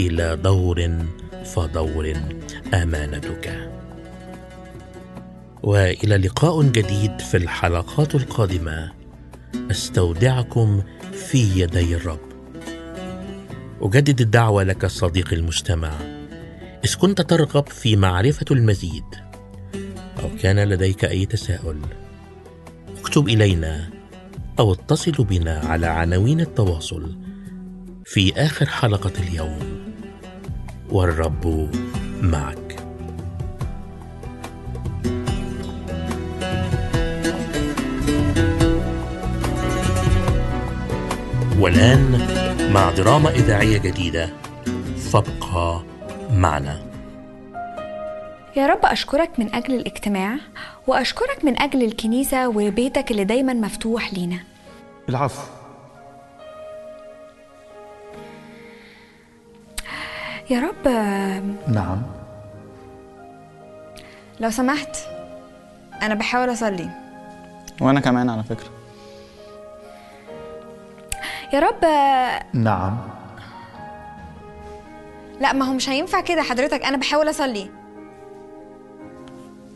إلى 0.00 0.36
دور 0.36 1.04
فدور 1.44 2.12
أمانتك. 2.74 3.70
وإلى 5.62 6.16
لقاء 6.16 6.62
جديد 6.62 7.18
في 7.18 7.36
الحلقات 7.36 8.14
القادمة. 8.14 8.92
أستودعكم 9.70 10.82
في 11.12 11.62
يدي 11.62 11.96
الرب. 11.96 12.27
أجدد 13.82 14.20
الدعوة 14.20 14.62
لك 14.62 14.86
صديقي 14.86 15.36
المستمع. 15.36 15.92
إذ 16.84 16.94
كنت 16.94 17.20
ترغب 17.20 17.68
في 17.68 17.96
معرفة 17.96 18.46
المزيد 18.50 19.04
أو 20.22 20.28
كان 20.42 20.68
لديك 20.68 21.04
أي 21.04 21.26
تساؤل 21.26 21.80
اكتب 23.00 23.28
إلينا 23.28 23.90
أو 24.58 24.72
اتصل 24.72 25.12
بنا 25.12 25.58
على 25.58 25.86
عناوين 25.86 26.40
التواصل 26.40 27.16
في 28.04 28.32
آخر 28.36 28.66
حلقة 28.66 29.12
اليوم. 29.18 29.58
والرب 30.90 31.70
معك. 32.22 32.76
والآن 41.58 42.37
مع 42.72 42.90
دراما 42.90 43.30
إذاعية 43.30 43.78
جديدة. 43.78 44.28
فابقى 45.12 45.82
معنا. 46.32 46.82
يا 48.56 48.66
رب 48.66 48.84
أشكرك 48.84 49.30
من 49.38 49.54
أجل 49.54 49.74
الاجتماع 49.74 50.36
وأشكرك 50.86 51.44
من 51.44 51.62
أجل 51.62 51.82
الكنيسة 51.82 52.48
وبيتك 52.48 53.10
اللي 53.10 53.24
دايما 53.24 53.52
مفتوح 53.52 54.14
لينا. 54.14 54.38
العفو. 55.08 55.42
يا 60.50 60.60
رب 60.60 60.88
نعم. 61.68 62.02
لو 64.40 64.50
سمحت 64.50 64.96
أنا 66.02 66.14
بحاول 66.14 66.52
أصلي. 66.52 66.90
وأنا 67.80 68.00
كمان 68.00 68.30
على 68.30 68.42
فكرة. 68.42 68.77
يا 71.52 71.60
رب. 71.60 71.84
نعم. 72.52 72.98
لا 75.40 75.52
ما 75.52 75.64
هو 75.64 75.72
مش 75.74 75.88
هينفع 75.88 76.20
كده 76.20 76.42
حضرتك. 76.42 76.84
أنا 76.84 76.96
بحاول 76.96 77.30
أصلي. 77.30 77.70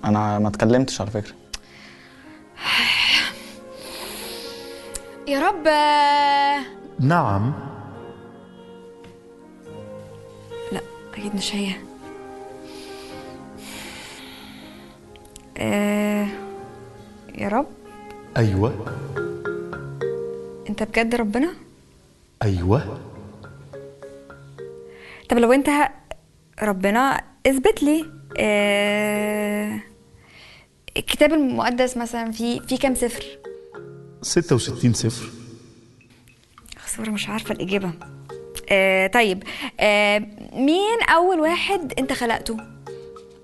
أنا 0.05 0.39
ما 0.39 0.49
اتكلمتش 0.49 1.01
على 1.01 1.11
فكرة. 1.11 1.35
يا 5.29 5.41
رب. 5.49 5.69
نعم. 7.01 7.53
لا 10.73 10.81
أكيد 11.13 11.35
مش 11.35 11.55
هي. 11.55 11.73
آه، 15.59 16.27
يا 17.39 17.49
رب. 17.49 17.67
أيوة. 18.37 18.73
أنت 20.73 20.83
بجد 20.83 21.15
ربنا؟ 21.15 21.55
أيوة. 22.43 23.01
طب 25.29 25.39
لو 25.39 25.53
أنت 25.53 25.69
ربنا 26.63 27.25
اثبت 27.47 27.83
لي 27.83 28.11
آه، 28.39 29.81
الكتاب 30.97 31.33
المقدس 31.33 31.97
مثلا 31.97 32.31
في 32.33 32.61
في 32.61 32.77
كام 32.77 32.95
سفر؟ 32.95 33.25
66 34.23 34.93
صفر 34.93 35.29
خسارة 36.79 37.11
مش 37.11 37.29
عارفة 37.29 37.55
الإجابة. 37.55 37.93
آه 38.71 39.07
طيب 39.07 39.43
آه 39.81 40.19
مين 40.53 41.03
أول 41.09 41.41
واحد 41.41 41.93
أنت 41.99 42.13
خلقته؟ 42.13 42.57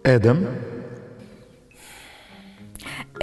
آدم. 0.07 0.47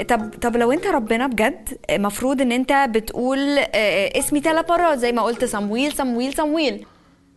طب 0.03 0.31
طب 0.41 0.57
لو 0.57 0.71
أنت 0.71 0.87
ربنا 0.87 1.27
بجد 1.27 1.77
المفروض 1.89 2.41
إن 2.41 2.51
أنت 2.51 2.89
بتقول 2.89 3.39
آه 3.57 4.19
اسمي 4.19 4.39
ثلاث 4.39 4.69
مرات 4.69 4.99
زي 4.99 5.11
ما 5.11 5.21
قلت 5.21 5.45
صمويل 5.45 5.93
صمويل 5.93 6.33
صمويل 6.33 6.85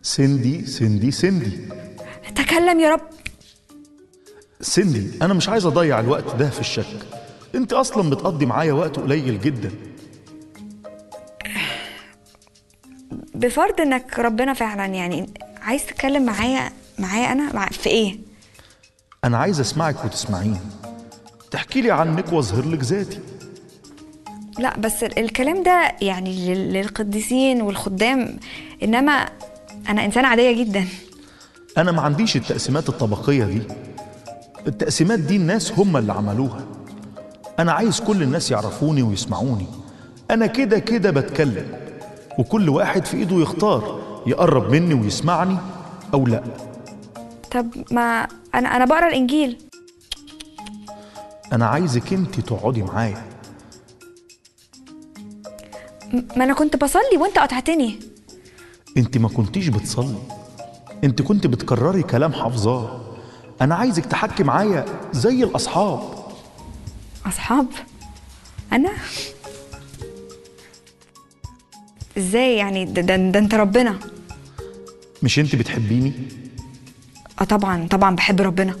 سندي 0.01 0.65
سندي 0.65 1.11
سندي. 1.11 1.57
تكلم 2.35 2.79
يا 2.79 2.89
رب. 2.89 3.01
سندي 4.61 5.11
أنا 5.21 5.33
مش 5.33 5.49
عايز 5.49 5.65
أضيع 5.65 5.99
الوقت 5.99 6.35
ده 6.35 6.49
في 6.49 6.59
الشك. 6.59 7.05
أنت 7.55 7.73
أصلا 7.73 8.09
بتقضي 8.09 8.45
معايا 8.45 8.73
وقت 8.73 8.99
قليل 8.99 9.41
جدا. 9.41 9.71
بفرض 13.35 13.81
إنك 13.81 14.19
ربنا 14.19 14.53
فعلا 14.53 14.85
يعني 14.85 15.29
عايز 15.61 15.85
تتكلم 15.85 16.25
معايا 16.25 16.71
معايا 16.99 17.31
أنا؟ 17.31 17.53
مع 17.53 17.65
في 17.65 17.89
إيه؟ 17.89 18.17
أنا 19.23 19.37
عايز 19.37 19.59
أسمعك 19.59 20.05
وتسمعيني. 20.05 20.59
تحكي 21.51 21.81
لي 21.81 21.91
عنك 21.91 22.33
وأظهر 22.33 22.65
لك 22.65 22.83
ذاتي. 22.83 23.19
لا 24.59 24.77
بس 24.77 25.03
ال- 25.03 25.19
الكلام 25.19 25.63
ده 25.63 25.95
يعني 26.01 26.53
لل- 26.53 26.73
للقديسين 26.73 27.61
والخدام 27.61 28.37
إنما 28.83 29.25
أنا 29.89 30.05
إنسانة 30.05 30.27
عادية 30.27 30.63
جدا. 30.63 30.85
أنا 31.77 31.91
ما 31.91 32.01
عنديش 32.01 32.35
التقسيمات 32.35 32.89
الطبقية 32.89 33.43
دي. 33.45 33.61
التقسيمات 34.67 35.19
دي 35.19 35.35
الناس 35.35 35.71
هم 35.79 35.97
اللي 35.97 36.13
عملوها. 36.13 36.65
أنا 37.59 37.71
عايز 37.71 37.99
كل 38.01 38.23
الناس 38.23 38.51
يعرفوني 38.51 39.01
ويسمعوني. 39.01 39.65
أنا 40.31 40.45
كده 40.45 40.79
كده 40.79 41.11
بتكلم. 41.11 41.67
وكل 42.39 42.69
واحد 42.69 43.05
في 43.05 43.17
إيده 43.17 43.35
يختار 43.41 43.99
يقرب 44.27 44.71
مني 44.71 44.93
ويسمعني 44.93 45.57
أو 46.13 46.27
لأ. 46.27 46.43
طب 47.51 47.67
ما 47.91 48.27
أنا 48.55 48.75
أنا 48.75 48.85
بقرأ 48.85 49.07
الإنجيل. 49.07 49.57
أنا 51.53 51.65
عايزك 51.65 52.13
أنت 52.13 52.39
تقعدي 52.39 52.83
معايا. 52.83 53.23
ما 56.13 56.43
أنا 56.43 56.53
كنت 56.53 56.75
بصلي 56.75 57.17
وأنت 57.17 57.39
قطعتني. 57.39 57.99
أنت 58.97 59.17
ما 59.17 59.29
كنتيش 59.29 59.67
بتصلي. 59.67 60.17
أنت 61.03 61.21
كنت 61.21 61.47
بتكرري 61.47 62.03
كلام 62.03 62.33
حافظاه. 62.33 63.01
أنا 63.61 63.75
عايزك 63.75 64.05
تحكي 64.05 64.43
معايا 64.43 64.85
زي 65.11 65.43
الأصحاب. 65.43 65.99
أصحاب؟ 67.25 67.67
أنا؟ 68.73 68.91
إزاي 72.17 72.55
يعني؟ 72.55 72.85
ده, 72.85 73.01
ده, 73.01 73.15
ده 73.15 73.39
أنت 73.39 73.55
ربنا. 73.55 73.99
مش 75.23 75.39
أنت 75.39 75.55
بتحبيني؟ 75.55 76.13
أه 77.41 77.43
طبعا 77.43 77.87
طبعا 77.87 78.15
بحب 78.15 78.41
ربنا. 78.41 78.75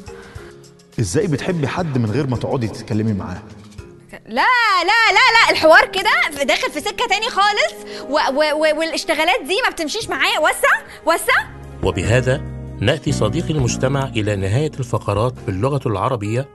إزاي 0.99 1.27
بتحبي 1.27 1.67
حد 1.67 1.97
من 1.97 2.11
غير 2.11 2.27
ما 2.27 2.37
تقعدي 2.37 2.67
تتكلمي 2.67 3.13
معاه؟ 3.13 3.41
لا 4.11 4.45
لا 4.83 5.11
لا 5.11 5.25
لا 5.33 5.51
الحوار 5.51 5.85
كده 5.85 6.43
داخل 6.43 6.71
في 6.71 6.79
سكة 6.79 7.07
تاني 7.09 7.29
خالص. 7.29 8.03
و 8.09 8.13
و 8.13 8.43
و 8.53 8.79
والاشتغالات 8.79 9.41
دي 9.41 9.55
ما 9.65 9.69
بتمشيش 9.69 10.09
معايا. 10.09 10.39
وسع 10.39 10.85
وسع 11.05 11.47
وبهذا 11.83 12.41
نأتي 12.81 13.11
صديقي 13.11 13.49
المستمع 13.53 14.03
إلى 14.03 14.35
نهاية 14.35 14.71
الفقرات 14.79 15.33
باللغة 15.47 15.81
العربية 15.85 16.47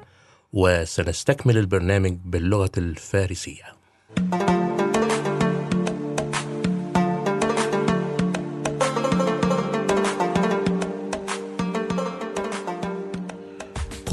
وسنستكمل 0.52 1.58
البرنامج 1.58 2.16
باللغة 2.24 2.72
الفارسية. 2.78 3.64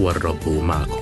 والرب 0.00 0.48
معكم 0.48 1.00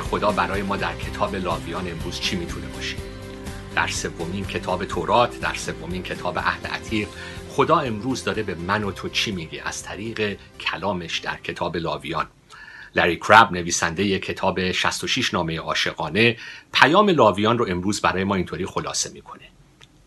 خدا 0.00 0.32
برای 0.32 0.62
ما 0.62 0.76
در 0.76 0.96
کتاب 0.96 1.36
لاویان 1.36 1.90
امروز 1.90 2.20
چی 2.20 2.36
می‌تونه 2.36 2.66
باشه؟ 2.66 2.96
در 3.76 3.88
سومین 3.88 4.44
کتاب 4.44 4.84
تورات 4.84 5.40
در 5.40 5.54
سومین 5.54 6.02
کتاب 6.02 6.38
عهد 6.38 6.66
عتیق 6.66 7.08
خدا 7.48 7.78
امروز 7.78 8.24
داره 8.24 8.42
به 8.42 8.54
من 8.54 8.84
و 8.84 8.92
تو 8.92 9.08
چی 9.08 9.32
میگه؟ 9.32 9.62
از 9.64 9.82
طریق 9.82 10.38
کلامش 10.60 11.18
در 11.18 11.36
کتاب 11.36 11.76
لاویان 11.76 12.26
لری 12.94 13.16
کراب 13.16 13.52
نویسنده 13.52 14.18
کتاب 14.18 14.72
66 14.72 15.34
نامه 15.34 15.58
عاشقانه 15.58 16.36
پیام 16.72 17.08
لاویان 17.08 17.58
رو 17.58 17.66
امروز 17.68 18.00
برای 18.00 18.24
ما 18.24 18.34
اینطوری 18.34 18.66
خلاصه 18.66 19.10
می‌کنه. 19.10 19.44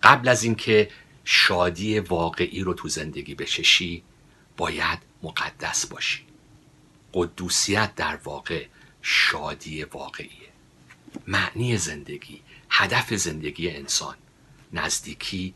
قبل 0.03 0.27
از 0.27 0.43
اینکه 0.43 0.89
شادی 1.25 1.99
واقعی 1.99 2.59
رو 2.59 2.73
تو 2.73 2.87
زندگی 2.87 3.35
بچشی 3.35 4.03
باید 4.57 4.99
مقدس 5.23 5.85
باشی. 5.85 6.23
قدوسیت 7.13 7.95
در 7.95 8.19
واقع 8.23 8.65
شادی 9.09 9.83
واقعیه. 9.83 10.49
معنی 11.27 11.77
زندگی 11.77 12.41
هدف 12.69 13.13
زندگی 13.13 13.69
انسان 13.69 14.15
نزدیکی 14.73 15.53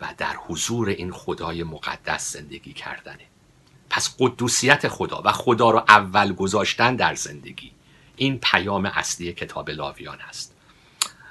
و 0.00 0.14
در 0.18 0.36
حضور 0.36 0.88
این 0.88 1.12
خدای 1.12 1.62
مقدس 1.62 2.32
زندگی 2.32 2.72
کردنه. 2.72 3.24
پس 3.90 4.16
قدوسیت 4.18 4.88
خدا 4.88 5.22
و 5.24 5.32
خدا 5.32 5.70
رو 5.70 5.84
اول 5.88 6.32
گذاشتن 6.32 6.96
در 6.96 7.14
زندگی 7.14 7.72
این 8.16 8.38
پیام 8.38 8.86
اصلی 8.86 9.32
کتاب 9.32 9.70
لاویان 9.70 10.20
است. 10.20 10.54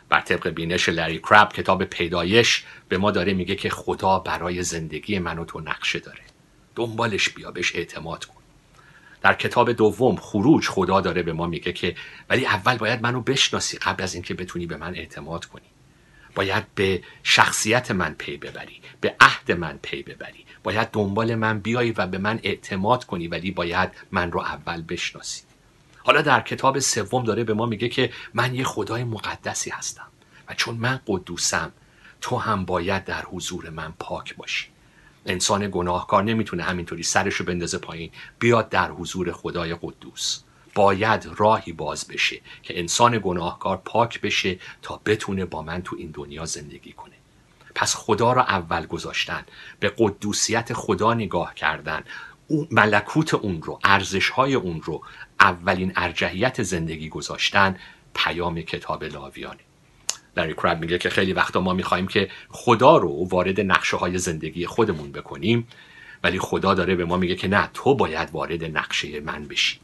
بر 0.10 0.22
طبق 0.22 0.48
بینش 0.50 0.90
لری 0.90 1.20
کراب 1.20 1.54
کتاب 1.54 1.84
پیدایش 1.84 2.64
به 2.90 2.98
ما 2.98 3.12
داره 3.12 3.34
میگه 3.34 3.56
که 3.56 3.70
خدا 3.70 4.20
برای 4.20 4.64
زندگی 4.64 5.20
من 5.20 5.40
و 5.40 5.46
تو 5.46 5.60
نقشه 5.60 6.00
داره. 6.00 6.24
دنبالش 6.76 7.30
بیا 7.30 7.52
بهش 7.52 7.76
اعتماد 7.76 8.26
کن. 8.26 8.41
در 9.22 9.34
کتاب 9.34 9.72
دوم 9.72 10.16
خروج 10.16 10.68
خدا 10.68 11.02
داره 11.02 11.24
به 11.24 11.34
ما 11.34 11.48
میگه 11.48 11.74
که 11.74 11.96
ولی 12.30 12.46
اول 12.46 12.78
باید 12.78 13.02
منو 13.02 13.22
بشناسی 13.22 13.78
قبل 13.78 14.04
از 14.04 14.14
اینکه 14.14 14.34
بتونی 14.34 14.66
به 14.66 14.78
من 14.78 14.96
اعتماد 14.96 15.46
کنی. 15.46 15.66
باید 16.36 16.64
به 16.76 17.04
شخصیت 17.24 17.92
من 17.92 18.14
پی 18.14 18.38
ببری 18.38 18.82
به 19.02 19.16
عهد 19.20 19.52
من 19.52 19.80
پی 19.82 20.04
ببری. 20.04 20.46
باید 20.64 20.90
دنبال 20.92 21.36
من 21.36 21.60
بیایی 21.60 21.92
و 21.92 22.08
به 22.08 22.18
من 22.18 22.40
اعتماد 22.44 23.06
کنی 23.06 23.28
ولی 23.28 23.52
باید 23.52 23.90
من 24.12 24.32
رو 24.32 24.40
اول 24.40 24.82
بشناسی. 24.82 25.42
حالا 26.04 26.22
در 26.22 26.42
کتاب 26.42 26.80
سوم 26.80 27.24
داره 27.24 27.44
به 27.44 27.54
ما 27.54 27.66
میگه 27.66 27.90
که 27.90 28.12
من 28.34 28.56
یه 28.56 28.64
خدای 28.64 29.04
مقدسی 29.04 29.70
هستم 29.70 30.08
و 30.50 30.54
چون 30.54 30.76
من 30.76 31.00
قدوسم 31.08 31.72
تو 32.22 32.38
هم 32.38 32.66
باید 32.66 33.06
در 33.06 33.22
حضور 33.22 33.70
من 33.70 33.94
پاک 34.00 34.36
باشی. 34.36 34.68
انسان 35.26 35.70
گناهکار 35.72 36.24
نمی‌تونه 36.24 36.64
همینطوری 36.64 37.04
سرشو 37.04 37.44
بندازه 37.44 37.78
پایین. 37.78 38.12
بیاد 38.40 38.70
در 38.70 38.92
حضور 38.92 39.32
خدای 39.32 39.76
قدوس. 39.82 40.44
باید 40.76 41.30
راهی 41.38 41.72
باز 41.72 42.08
بشه 42.08 42.42
که 42.64 42.80
انسان 42.80 43.20
گناهکار 43.24 43.82
پاک 43.86 44.22
بشه 44.22 44.60
تا 44.82 45.02
بتونه 45.06 45.46
با 45.46 45.62
من 45.62 45.82
تو 45.82 45.96
این 46.00 46.12
دنیا 46.12 46.46
زندگی 46.46 46.94
کنه. 46.94 47.16
پس 47.76 47.96
خدا 47.96 48.34
را 48.34 48.44
اول 48.44 48.86
گذاشتن 48.86 49.46
به 49.80 49.94
قدوسیت 49.98 50.74
خدا 50.74 51.14
نگاه 51.14 51.56
کردن. 51.56 52.04
ملکوت 52.72 53.34
اون 53.34 53.62
رو 53.62 53.80
ارزش 53.84 54.30
های 54.30 54.54
اون 54.54 54.82
رو 54.82 55.02
اولین 55.40 55.94
ارجحیت 55.96 56.64
زندگی 56.64 57.10
گذاشتن 57.10 57.80
پیام 58.14 58.62
کتاب 58.62 59.04
لاویانه. 59.04 59.60
لری 60.38 60.54
کراب 60.54 60.80
میگه 60.80 60.98
که 60.98 61.10
خیلی 61.10 61.34
وقتا 61.34 61.62
ما 61.62 61.74
می‌خوایم 61.74 62.08
که 62.08 62.30
خدا 62.50 62.98
رو 62.98 63.28
وارد 63.30 63.62
نقشه 63.62 63.98
های 63.98 64.18
زندگی 64.18 64.66
خودمون 64.66 65.12
بکنیم 65.12 65.68
ولی 66.24 66.40
خدا 66.40 66.74
داره 66.74 66.96
به 66.96 67.06
ما 67.06 67.18
میگه 67.18 67.36
که 67.36 67.48
نه 67.48 67.70
تو 67.74 67.96
باید 67.96 68.30
وارد 68.32 68.78
نقشه 68.78 69.20
من 69.20 69.46
بشی. 69.48 69.80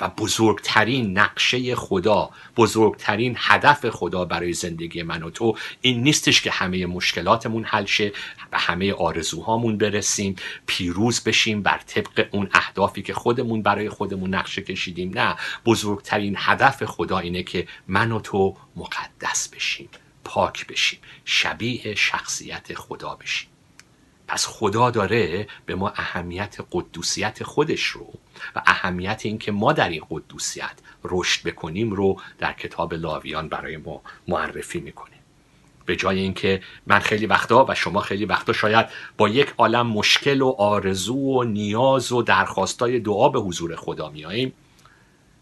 و 0.00 0.08
بزرگترین 0.08 1.18
نقشه 1.18 1.74
خدا 1.74 2.30
بزرگترین 2.56 3.34
هدف 3.38 3.90
خدا 3.90 4.24
برای 4.24 4.52
زندگی 4.52 5.02
من 5.02 5.22
و 5.22 5.30
تو 5.30 5.56
این 5.80 6.02
نیستش 6.02 6.42
که 6.42 6.50
همه 6.50 6.86
مشکلاتمون 6.86 7.64
حل 7.64 7.84
شه 7.84 8.12
و 8.52 8.58
همه 8.58 8.92
آرزوهامون 8.92 9.78
برسیم 9.78 10.36
پیروز 10.66 11.20
بشیم 11.24 11.62
بر 11.62 11.78
طبق 11.78 12.28
اون 12.30 12.48
اهدافی 12.52 13.02
که 13.02 13.14
خودمون 13.14 13.62
برای 13.62 13.88
خودمون 13.88 14.34
نقشه 14.34 14.62
کشیدیم. 14.62 15.10
نه 15.14 15.36
بزرگترین 15.66 16.34
هدف 16.38 16.84
خدا 16.84 17.18
اینه 17.18 17.42
که 17.42 17.68
من 17.88 18.12
و 18.12 18.20
تو 18.20 18.56
مقدس 18.76 19.48
بشیم 19.48 19.88
پاک 20.24 20.66
بشیم 20.66 20.98
شبیه 21.24 21.94
شخصیت 21.94 22.74
خدا 22.74 23.14
بشیم. 23.14 23.48
پس 24.30 24.46
خدا 24.46 24.90
داره 24.90 25.46
به 25.66 25.74
ما 25.74 25.88
اهمیت 25.88 26.56
قدوسیت 26.72 27.42
خودش 27.42 27.82
رو 27.82 28.12
و 28.56 28.62
اهمیت 28.66 29.20
اینکه 29.24 29.52
ما 29.52 29.72
در 29.72 29.88
این 29.88 30.02
قدوسیت 30.10 30.72
رشد 31.04 31.42
بکنیم 31.48 31.90
رو 31.90 32.20
در 32.38 32.52
کتاب 32.52 32.94
لاویان 32.94 33.48
برای 33.48 33.76
ما 33.76 34.02
معرفی 34.28 34.80
می‌کنه 34.80 35.16
به 35.86 35.96
جای 35.96 36.18
اینکه 36.18 36.62
من 36.86 36.98
خیلی 36.98 37.26
وقتا 37.26 37.66
و 37.68 37.74
شما 37.74 38.00
خیلی 38.00 38.24
وقتا 38.24 38.52
شاید 38.52 38.86
با 39.18 39.28
یک 39.28 39.54
عالم 39.58 39.86
مشکل 39.86 40.42
و 40.42 40.48
آرزو 40.58 41.16
و 41.16 41.44
نیاز 41.44 42.12
و 42.12 42.22
درخواستای 42.22 43.00
دعا 43.00 43.28
به 43.28 43.40
حضور 43.40 43.76
خدا 43.76 44.08
میاییم. 44.08 44.52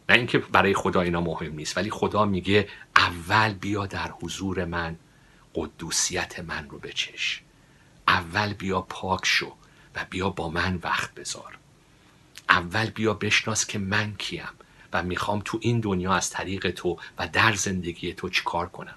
نه 0.09 0.16
اینکه 0.16 0.39
برای 0.39 0.74
خدا 0.74 1.01
اینا 1.01 1.20
مهم 1.20 1.55
نیست 1.55 1.76
ولی 1.76 1.91
خدا 1.91 2.24
میگه 2.24 2.68
اول 2.97 3.55
بیا 3.55 3.86
در 3.86 4.11
حضور 4.22 4.64
من 4.64 4.97
قدوسیت 5.55 6.41
من 6.41 6.68
رو 6.68 6.78
بچش. 6.78 7.43
اول 8.09 8.52
بیا 8.52 8.80
پاک 8.80 9.26
شو 9.26 9.52
و 9.94 10.06
بیا 10.11 10.30
با 10.30 10.48
من 10.48 10.78
وقت 10.82 11.14
بذار. 11.14 11.59
اول 12.48 12.90
بیا 12.90 13.14
بشناس 13.14 13.66
که 13.66 13.78
من 13.78 14.14
کیم 14.14 14.48
و 14.92 15.02
می‌خوام 15.02 15.42
تو 15.44 15.59
این 15.62 15.80
دنیا 15.80 16.14
از 16.14 16.30
طریق 16.30 16.70
تو 16.70 16.98
و 17.18 17.28
در 17.28 17.52
زندگی 17.52 18.14
تو 18.14 18.28
چیکار 18.28 18.68
کنم. 18.68 18.94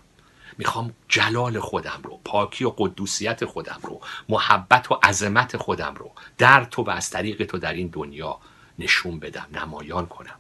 می‌خوام 0.57 0.93
جلال 1.07 1.59
خودم 1.59 2.01
رو 2.03 2.20
پاکی 2.26 2.64
و 2.64 2.70
قدوسیت 2.78 3.45
خودم 3.45 3.80
رو 3.84 4.01
محبت 4.30 4.91
و 4.91 4.99
عظمت 5.03 5.57
خودم 5.57 5.95
رو 5.95 6.12
در 6.38 6.64
تو 6.64 6.84
و 6.84 6.89
از 6.89 7.09
طریق 7.09 7.45
تو 7.45 7.57
در 7.57 7.74
این 7.74 7.88
دنیا 7.88 8.39
نشون 8.80 9.20
بدم 9.20 9.47
نمایان 9.53 10.05
کنم. 10.05 10.36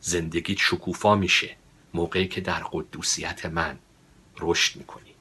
زندگیت 0.00 0.58
شکوفا 0.58 1.14
میشه 1.14 1.56
موقعی 1.94 2.28
که 2.28 2.40
در 2.40 2.62
قدوسیت 2.72 3.46
من 3.46 3.78
رشد 4.38 4.76
می‌کنی. 4.76 5.11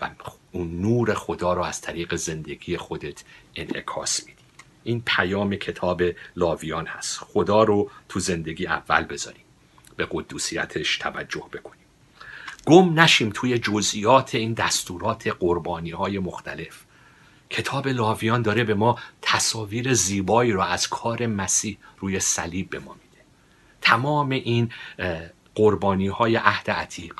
و 0.00 0.10
اون 0.52 0.80
نور 0.80 1.14
خدا 1.14 1.52
رو 1.52 1.62
از 1.62 1.80
طریق 1.80 2.14
زندگی 2.14 2.76
خودت 2.76 3.24
انعکاس 3.56 4.26
میدی. 4.26 4.42
این 4.84 5.02
پیام 5.06 5.56
کتاب 5.56 6.02
لاویان 6.36 6.86
هست. 6.86 7.18
خدا 7.18 7.62
رو 7.62 7.90
تو 8.08 8.20
زندگی 8.20 8.66
اول 8.66 9.04
بذاریم. 9.04 9.44
به 9.96 10.08
قدوسیتش 10.10 10.98
توجه 10.98 11.44
بکنیم. 11.52 11.84
گم 12.66 13.00
نشیم 13.00 13.30
توی 13.34 13.58
جزئیات 13.58 14.34
این 14.34 14.52
دستورات 14.52 15.28
قربانی 15.28 15.90
های 15.90 16.18
مختلف. 16.18 16.84
کتاب 17.50 17.88
لاویان 17.88 18.42
داره 18.42 18.64
به 18.64 18.74
ما 18.74 18.98
تصاویر 19.22 19.94
زیبایی 19.94 20.52
رو 20.52 20.60
از 20.60 20.88
کار 20.88 21.26
مسیح 21.26 21.78
روی 21.98 22.20
صلیب 22.20 22.70
به 22.70 22.78
ما 22.78 22.92
میده. 22.92 23.24
تمام 23.80 24.30
این 24.30 24.72
قربانی 25.54 26.08
های 26.08 26.36
عهد 26.36 26.70
عتیق 26.70 27.14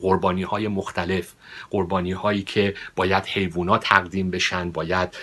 قربانی 0.00 0.42
های 0.42 0.68
مختلف 0.68 1.32
قربانی 1.70 2.12
هایی 2.12 2.42
که 2.42 2.74
باید 2.96 3.24
حیوانات 3.26 3.84
تقدیم 3.84 4.30
بشن 4.30 4.70
باید 4.70 5.16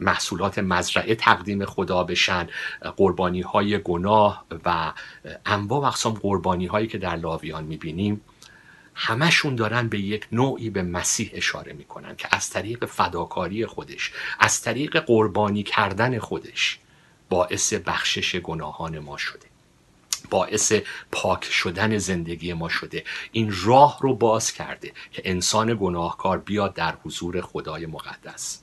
محصولات 0.00 0.58
مزرعه 0.58 1.14
تقدیم 1.14 1.64
خدا 1.64 2.04
بشن 2.04 2.48
قربانی 2.96 3.40
های 3.40 3.78
گناه 3.78 4.44
و 4.64 4.92
انواع 5.46 5.80
و 5.80 5.84
اقسام 5.84 6.14
قربانی 6.14 6.66
هایی 6.66 6.86
که 6.86 6.98
در 6.98 7.16
لاویان 7.16 7.64
می‌بینیم 7.64 8.20
همشون 8.94 9.54
دارن 9.54 9.88
به 9.88 9.98
یک 9.98 10.26
نوعی 10.32 10.70
به 10.70 10.82
مسیح 10.82 11.30
اشاره 11.34 11.72
می‌کنن 11.72 12.16
که 12.16 12.28
از 12.30 12.50
طریق 12.50 12.84
فداکاری 12.84 13.66
خودش 13.66 14.12
از 14.40 14.62
طریق 14.62 14.98
قربانی 14.98 15.62
کردن 15.62 16.18
خودش 16.18 16.78
باعث 17.28 17.72
بخشش 17.72 18.36
گناهان 18.36 18.98
ما 18.98 19.16
شده. 19.16 19.51
باعث 20.30 20.72
پاک 21.12 21.44
شدن 21.44 21.98
زندگی 21.98 22.52
ما 22.52 22.68
شده. 22.68 23.04
این 23.32 23.54
راه 23.64 23.98
رو 24.00 24.14
باز 24.14 24.52
کرده 24.52 24.92
که 25.12 25.22
انسان 25.24 25.78
گناهکار 25.80 26.38
بیاد 26.38 26.74
در 26.74 26.94
حضور 27.04 27.40
خدای 27.40 27.86
مقدس. 27.86 28.62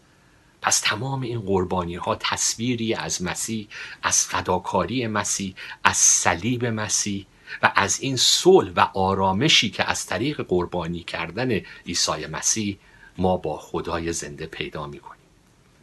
پس 0.62 0.80
تمام 0.80 1.22
این 1.22 1.40
قربانی 1.40 1.96
ها 1.96 2.16
تصویری 2.16 2.94
از 2.94 3.24
مسیح 3.24 3.68
از 4.04 4.26
فداکاری 4.26 5.08
مسیح 5.08 5.56
از 5.84 5.98
صلیب 5.98 6.66
مسیح 6.66 7.26
و 7.64 7.72
از 7.76 8.00
این 8.00 8.18
صلح 8.18 8.72
و 8.76 8.80
آرامشی 8.80 9.70
که 9.70 9.90
از 9.90 10.06
طریق 10.06 10.42
قربانی 10.42 11.04
کردن 11.04 11.62
عیسی 11.86 12.26
مسیح 12.32 12.78
ما 13.18 13.38
با 13.38 13.58
خدای 13.58 14.14
زنده 14.14 14.46
پیدا 14.46 14.88
می‌کنیم. 14.88 15.20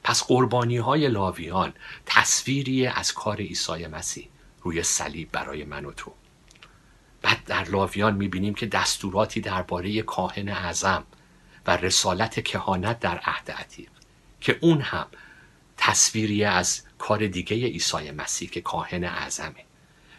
پس 0.05 0.25
قربانی 0.25 0.77
های 0.77 1.09
لاویان 1.09 1.73
تصویری 2.07 2.87
از 2.87 3.13
کار 3.13 3.37
عیسی 3.37 3.87
مسیح. 3.87 4.29
روی 4.67 4.83
صلیب 4.83 5.33
برای 5.33 5.65
من 5.65 5.85
و 5.85 5.93
تو. 5.93 6.13
بعد 7.23 7.45
در 7.45 7.65
لاویان 7.65 8.15
می‌بینیم 8.15 8.55
که 8.55 8.67
دستوراتی 8.67 9.41
درباره 9.41 10.03
کاهن 10.03 10.49
اعظم 10.49 11.05
و 11.67 11.77
رسالت 11.77 12.45
کهانت 12.45 13.01
در 13.01 13.19
عهد 13.19 13.51
عتیق 13.51 13.91
که 14.41 14.59
اون 14.61 14.81
هم 14.81 15.07
تصویری 15.77 16.45
از 16.45 16.83
کار 16.99 17.27
دیگه 17.27 17.57
عیسی 17.57 18.11
مسیح 18.11 18.49
که 18.49 18.61
کاهن 18.61 19.05
اعظمه. 19.05 19.66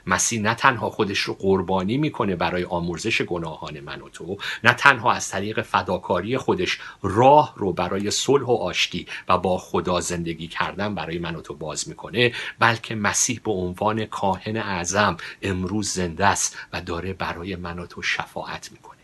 مسیح 0.08 0.42
نه 0.42 0.56
تنها 0.56 0.90
خودش 0.90 1.20
رو 1.20 1.34
قربانی 1.34 1.98
می‌کنه 1.98 2.36
برای 2.36 2.64
آمرزش 2.64 3.22
گناهان 3.22 3.80
من 3.80 4.02
و 4.02 4.10
تو 4.10 4.38
نه 4.64 4.74
تنها 4.74 5.12
از 5.12 5.30
طریق 5.30 5.62
فداکاری 5.62 6.38
خودش 6.38 6.80
راه 7.02 7.54
رو 7.58 7.74
برای 7.74 8.12
صلح 8.12 8.46
و 8.46 8.52
آشتی 8.52 9.08
و 9.28 9.38
با 9.38 9.58
خدا 9.58 10.00
زندگی 10.00 10.48
کردن 10.48 10.96
برای 10.96 11.20
من 11.20 11.36
و 11.36 11.42
تو 11.42 11.54
باز 11.54 11.90
می‌کنه 11.90 12.34
بلکه 12.60 12.96
مسیح 12.96 13.42
به 13.44 13.52
عنوان 13.52 14.06
کاهن 14.06 14.58
اعظم 14.58 15.18
امروز 15.42 15.90
زنده 15.90 16.26
است 16.26 16.58
و 16.74 16.82
داره 16.82 17.14
برای 17.14 17.56
من 17.56 17.80
و 17.80 17.86
تو 17.86 18.02
شفاعت 18.02 18.72
می‌کنه. 18.72 18.98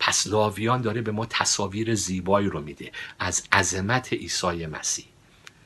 پس 0.00 0.26
لاویان 0.26 0.80
داره 0.82 1.02
به 1.02 1.12
ما 1.12 1.26
تصاویر 1.26 1.94
زیبایی 1.94 2.48
رو 2.48 2.60
میده. 2.60 2.92
از 3.18 3.42
عظمت 3.52 4.12
عیسی 4.12 4.66
مسیح 4.66 5.04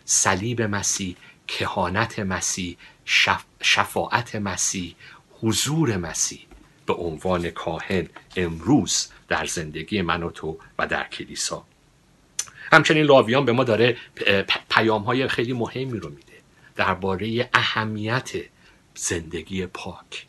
صلیب 0.04 0.62
مسیح 0.62 1.16
کهانت 1.46 2.18
مسیح 2.18 2.76
شف... 3.04 3.44
شفاعت 3.62 4.36
مسیح 4.36 4.94
حضور 5.40 5.96
مسیح 5.96 6.46
به 6.86 6.92
عنوان 6.92 7.50
کاهن 7.50 8.08
امروز 8.36 9.08
در 9.28 9.46
زندگی 9.46 10.02
من 10.02 10.22
و 10.22 10.30
تو 10.30 10.58
و 10.78 10.86
در 10.86 11.08
کلیسا. 11.08 11.64
همچنین 12.72 13.04
لاویان 13.04 13.44
به 13.44 13.52
ما 13.52 13.64
داره 13.64 13.96
پیام 14.70 15.02
های 15.02 15.28
خیلی 15.28 15.52
مهمی 15.52 15.98
رو 15.98 16.10
میده 16.10 16.40
درباره 16.76 17.50
اهمیت 17.54 18.30
زندگی 18.94 19.66
پاک. 19.66 20.26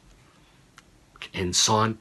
انسان 1.33 1.97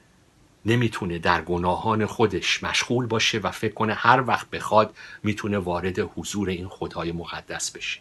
نمی‌تونه 0.64 1.18
در 1.18 1.42
گناهان 1.42 2.06
خودش 2.06 2.62
مشغول 2.62 3.06
باشه 3.06 3.38
و 3.38 3.50
فکر 3.50 3.74
کنه 3.74 3.94
هر 3.94 4.24
وقت 4.26 4.50
بخواد 4.50 4.96
می‌تونه 5.22 5.58
وارد 5.58 5.98
حضور 5.98 6.48
این 6.48 6.68
خدای 6.68 7.12
مقدس 7.12 7.70
بشه. 7.70 8.00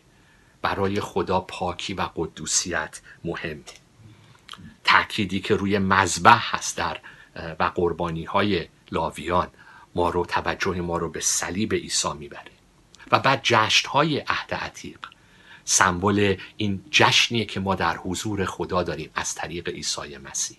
برای 0.61 0.99
خدا 0.99 1.39
پاکی 1.39 1.93
و 1.93 2.09
قدوسیت 2.15 3.01
مهمه 3.23 3.63
تأکیدی 4.83 5.39
که 5.39 5.55
روی 5.55 5.77
مذبح 5.77 6.55
هست 6.55 6.77
در 6.77 6.99
و 7.59 7.63
قربانی 7.63 8.23
های 8.23 8.67
لاویان 8.91 9.47
ما 9.95 10.09
رو 10.09 10.25
توجه 10.25 10.81
ما 10.81 10.97
رو 10.97 11.09
به 11.09 11.19
صلیب 11.19 11.73
عیسی 11.73 12.13
می‌بره. 12.13 12.51
و 13.11 13.19
بعد 13.19 13.39
جشن 13.43 13.89
های 13.89 14.19
عهد 14.19 14.53
عتیق. 14.53 14.99
سمبل 15.65 16.37
این 16.57 16.85
جشنیه 16.91 17.45
که 17.45 17.59
ما 17.59 17.75
در 17.75 17.97
حضور 17.97 18.45
خدا 18.45 18.83
داریم 18.83 19.09
از 19.15 19.35
طریق 19.35 19.69
عیسی 19.69 20.17
مسیح. 20.17 20.57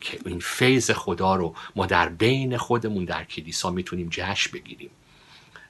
که 0.00 0.18
این 0.26 0.40
فیض 0.40 0.90
خدا 0.90 1.36
رو 1.36 1.54
ما 1.76 1.86
در 1.86 2.08
بین 2.08 2.56
خودمون 2.56 3.04
در 3.04 3.24
کلیسا 3.24 3.70
می‌تونیم 3.70 4.08
جشن 4.10 4.50
بگیریم. 4.52 4.90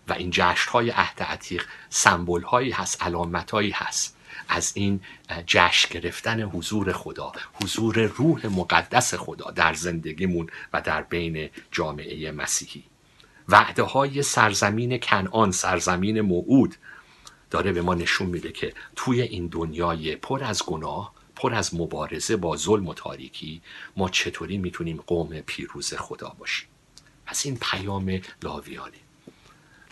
و 0.09 0.13
این 0.13 0.31
جشن 0.33 0.71
های 0.71 0.91
عهد 0.91 1.23
عتیق 1.23 1.67
سمبل 1.91 2.43
هایی 2.43 2.71
هست 2.71 3.03
علامت 3.03 3.51
هایی 3.51 3.71
هست. 3.71 4.17
از 4.49 4.73
این 4.75 5.01
جشن 5.47 5.89
گرفتن 5.91 6.43
حضور 6.43 6.93
خدا 6.93 7.33
حضور 7.63 8.01
روح 8.01 8.47
مقدس 8.47 9.15
خدا 9.15 9.51
در 9.51 9.75
زندگیمون 9.75 10.51
و 10.73 10.81
در 10.81 11.03
بین 11.03 11.51
جامعه 11.73 12.33
مسیحی. 12.33 12.85
وعده 13.49 13.83
های 13.83 14.23
سرزمین 14.23 14.99
کنعان 14.99 15.51
سرزمین 15.51 16.21
موعود 16.21 16.75
داره 17.51 17.73
به 17.73 17.83
ما 17.83 17.95
نشون 17.95 18.27
میده 18.27 18.53
که 18.53 18.75
توی 18.97 19.23
این 19.23 19.47
دنیای 19.47 20.17
پر 20.17 20.45
از 20.45 20.63
گناه 20.67 21.15
پر 21.37 21.55
از 21.55 21.75
مبارزه 21.75 22.37
با 22.37 22.57
ظلم 22.57 22.87
و 22.87 22.95
تاریکی 22.95 23.63
ما 23.97 24.09
چطوری 24.09 24.59
می‌تونیم 24.59 25.05
قوم 25.07 25.41
پیروز 25.41 25.95
خدا 25.95 26.37
باشیم؟ 26.39 26.69
پس 27.27 27.47
این 27.47 27.59
پیام 27.61 28.21
لاویانه. 28.43 29.08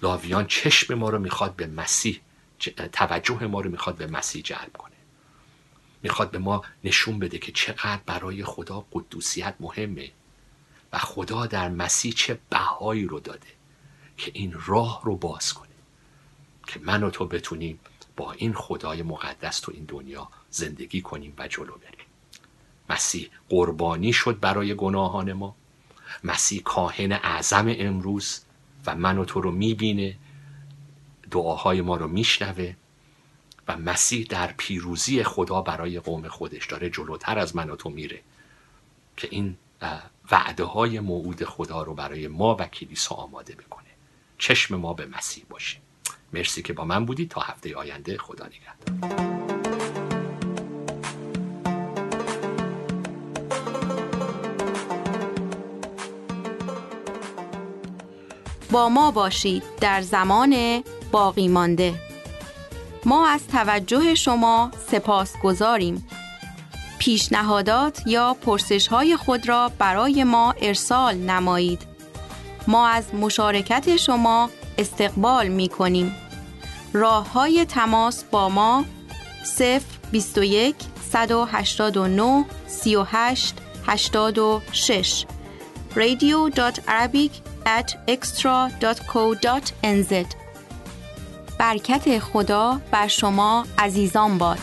لاویان 0.02 0.46
چشم 0.46 0.94
ما 0.94 1.10
رو 1.10 1.18
می‌خواد 1.18 1.56
به 1.56 1.66
مسیح 1.66 2.20
توجه 2.92 3.46
ما 3.46 3.60
رو 3.60 3.70
می‌خواد 3.70 3.96
به 3.96 4.06
مسیح 4.06 4.42
جلب 4.42 4.72
کنه. 4.72 4.92
می‌خواد 6.02 6.30
به 6.30 6.38
ما 6.38 6.62
نشون 6.84 7.18
بده 7.18 7.38
که 7.38 7.52
چقدر 7.52 8.00
برای 8.06 8.44
خدا 8.44 8.86
قدوسیت 8.92 9.54
مهمه 9.60 10.10
و 10.92 10.98
خدا 10.98 11.46
در 11.46 11.68
مسیح 11.68 12.12
چه 12.12 12.38
بهایی 12.50 13.04
رو 13.04 13.20
داده 13.20 13.48
که 14.16 14.30
این 14.34 14.54
راه 14.66 15.00
رو 15.04 15.16
باز 15.16 15.54
کنه 15.54 15.68
که 16.66 16.80
من 16.80 17.02
و 17.02 17.10
تو 17.10 17.26
بتونیم 17.26 17.80
با 18.16 18.32
این 18.32 18.54
خدای 18.54 19.02
مقدس 19.02 19.60
تو 19.60 19.72
این 19.74 19.84
دنیا 19.84 20.28
زندگی 20.50 21.00
کنیم 21.00 21.34
و 21.38 21.48
جلو 21.48 21.72
بریم. 21.72 22.06
مسیح 22.90 23.30
قربانی 23.48 24.12
شد 24.12 24.40
برای 24.40 24.74
گناهان 24.74 25.32
ما. 25.32 25.56
مسیح 26.24 26.62
کاهن 26.62 27.12
اعظم 27.12 27.74
امروز. 27.78 28.40
و 28.86 28.94
من 28.94 29.18
و 29.18 29.24
تو 29.24 29.40
رو 29.40 29.50
می‌بینه 29.50 30.16
دعاهای 31.30 31.80
ما 31.80 31.96
رو 31.96 32.08
میشنوه 32.08 32.74
و 33.68 33.76
مسیح 33.76 34.26
در 34.28 34.54
پیروزی 34.56 35.22
خدا 35.22 35.62
برای 35.62 36.00
قوم 36.00 36.28
خودش 36.28 36.66
داره 36.66 36.90
جلوتر 36.90 37.38
از 37.38 37.56
من 37.56 37.70
و 37.70 37.76
تو 37.76 37.90
میره 37.90 38.20
که 39.16 39.28
این 39.30 39.56
وعده 40.30 40.64
های 40.64 41.00
موعود 41.00 41.44
خدا 41.44 41.82
رو 41.82 41.94
برای 41.94 42.28
ما 42.28 42.56
و 42.60 42.66
کلیسا 42.66 43.14
آماده 43.14 43.54
بکنه 43.54 43.86
چشم 44.38 44.76
ما 44.76 44.94
به 44.94 45.06
مسیح 45.06 45.44
باشه. 45.48 45.78
مرسی 46.32 46.62
که 46.62 46.72
با 46.72 46.84
من 46.84 47.06
بودید. 47.06 47.28
تا 47.28 47.40
هفته 47.40 47.76
آینده 47.76 48.18
خدا 48.18 48.46
نگهدار. 48.46 49.85
ما 58.76 59.10
باشید 59.10 59.62
در 59.80 60.02
زمان 60.02 60.82
باقی 61.12 61.48
مانده. 61.48 61.94
ما 63.04 63.28
از 63.28 63.46
توجه 63.46 64.14
شما 64.14 64.70
سپاس 64.90 65.32
گذاریم. 65.42 66.06
پیشنهادات 66.98 68.02
یا 68.06 68.36
پرسش 68.42 68.88
های 68.88 69.16
خود 69.16 69.48
را 69.48 69.70
برای 69.78 70.24
ما 70.24 70.54
ارسال 70.60 71.14
نمایید. 71.14 71.82
ما 72.66 72.88
از 72.88 73.14
مشارکت 73.14 73.96
شما 73.96 74.50
استقبال 74.78 75.48
می 75.48 75.68
کنیم 75.68 76.16
راه 76.92 77.32
های 77.32 77.64
تماس 77.64 78.24
با 78.24 78.48
ما 78.48 78.84
0 79.44 79.80
21 80.12 80.76
189 81.12 82.44
38 82.66 83.54
86 83.86 85.24
radio.arabic 85.94 87.55
at 87.66 87.96
extra.co.nz 88.08 90.14
برکت 91.58 92.18
خدا 92.18 92.80
بر 92.90 93.08
شما 93.08 93.66
عزیزان 93.78 94.38
باد. 94.38 94.58